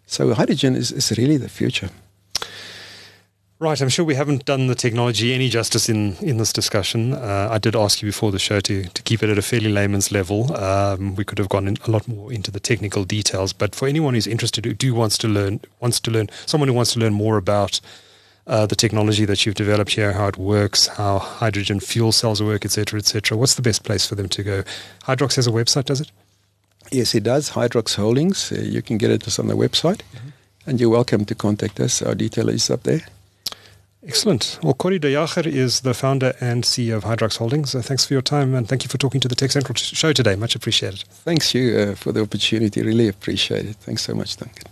[0.06, 1.92] So hydrogen is, is really the future.
[3.62, 7.14] Right, I'm sure we haven't done the technology any justice in, in this discussion.
[7.14, 9.72] Uh, I did ask you before the show to, to keep it at a fairly
[9.72, 10.58] layman's level.
[10.58, 14.16] Um, we could have gone a lot more into the technical details, but for anyone
[14.16, 17.14] who's interested, who do wants to learn, wants to learn, someone who wants to learn
[17.14, 17.80] more about
[18.48, 22.66] uh, the technology that you've developed here, how it works, how hydrogen fuel cells work,
[22.66, 23.38] etc., etc.
[23.38, 24.64] What's the best place for them to go?
[25.04, 26.12] Hydrox has a website, does it?
[26.92, 27.52] Yes, it does.
[27.52, 28.52] Hydrox Holdings.
[28.52, 30.30] Uh, you can get it on the website, mm-hmm.
[30.66, 32.02] and you're welcome to contact us.
[32.02, 33.02] Our detail is up there.
[34.08, 34.60] Excellent.
[34.64, 37.76] Well, Corrie de Jager is the founder and CEO of Hydrox Holdings.
[37.76, 40.36] Uh, thanks for your time and thank you for talking to the TechCentral show today.
[40.36, 41.04] Much appreciated.
[41.04, 42.82] Thanks, you, uh, for the opportunity.
[42.82, 43.76] Really appreciate it.
[43.76, 44.64] Thanks so much, Duncan.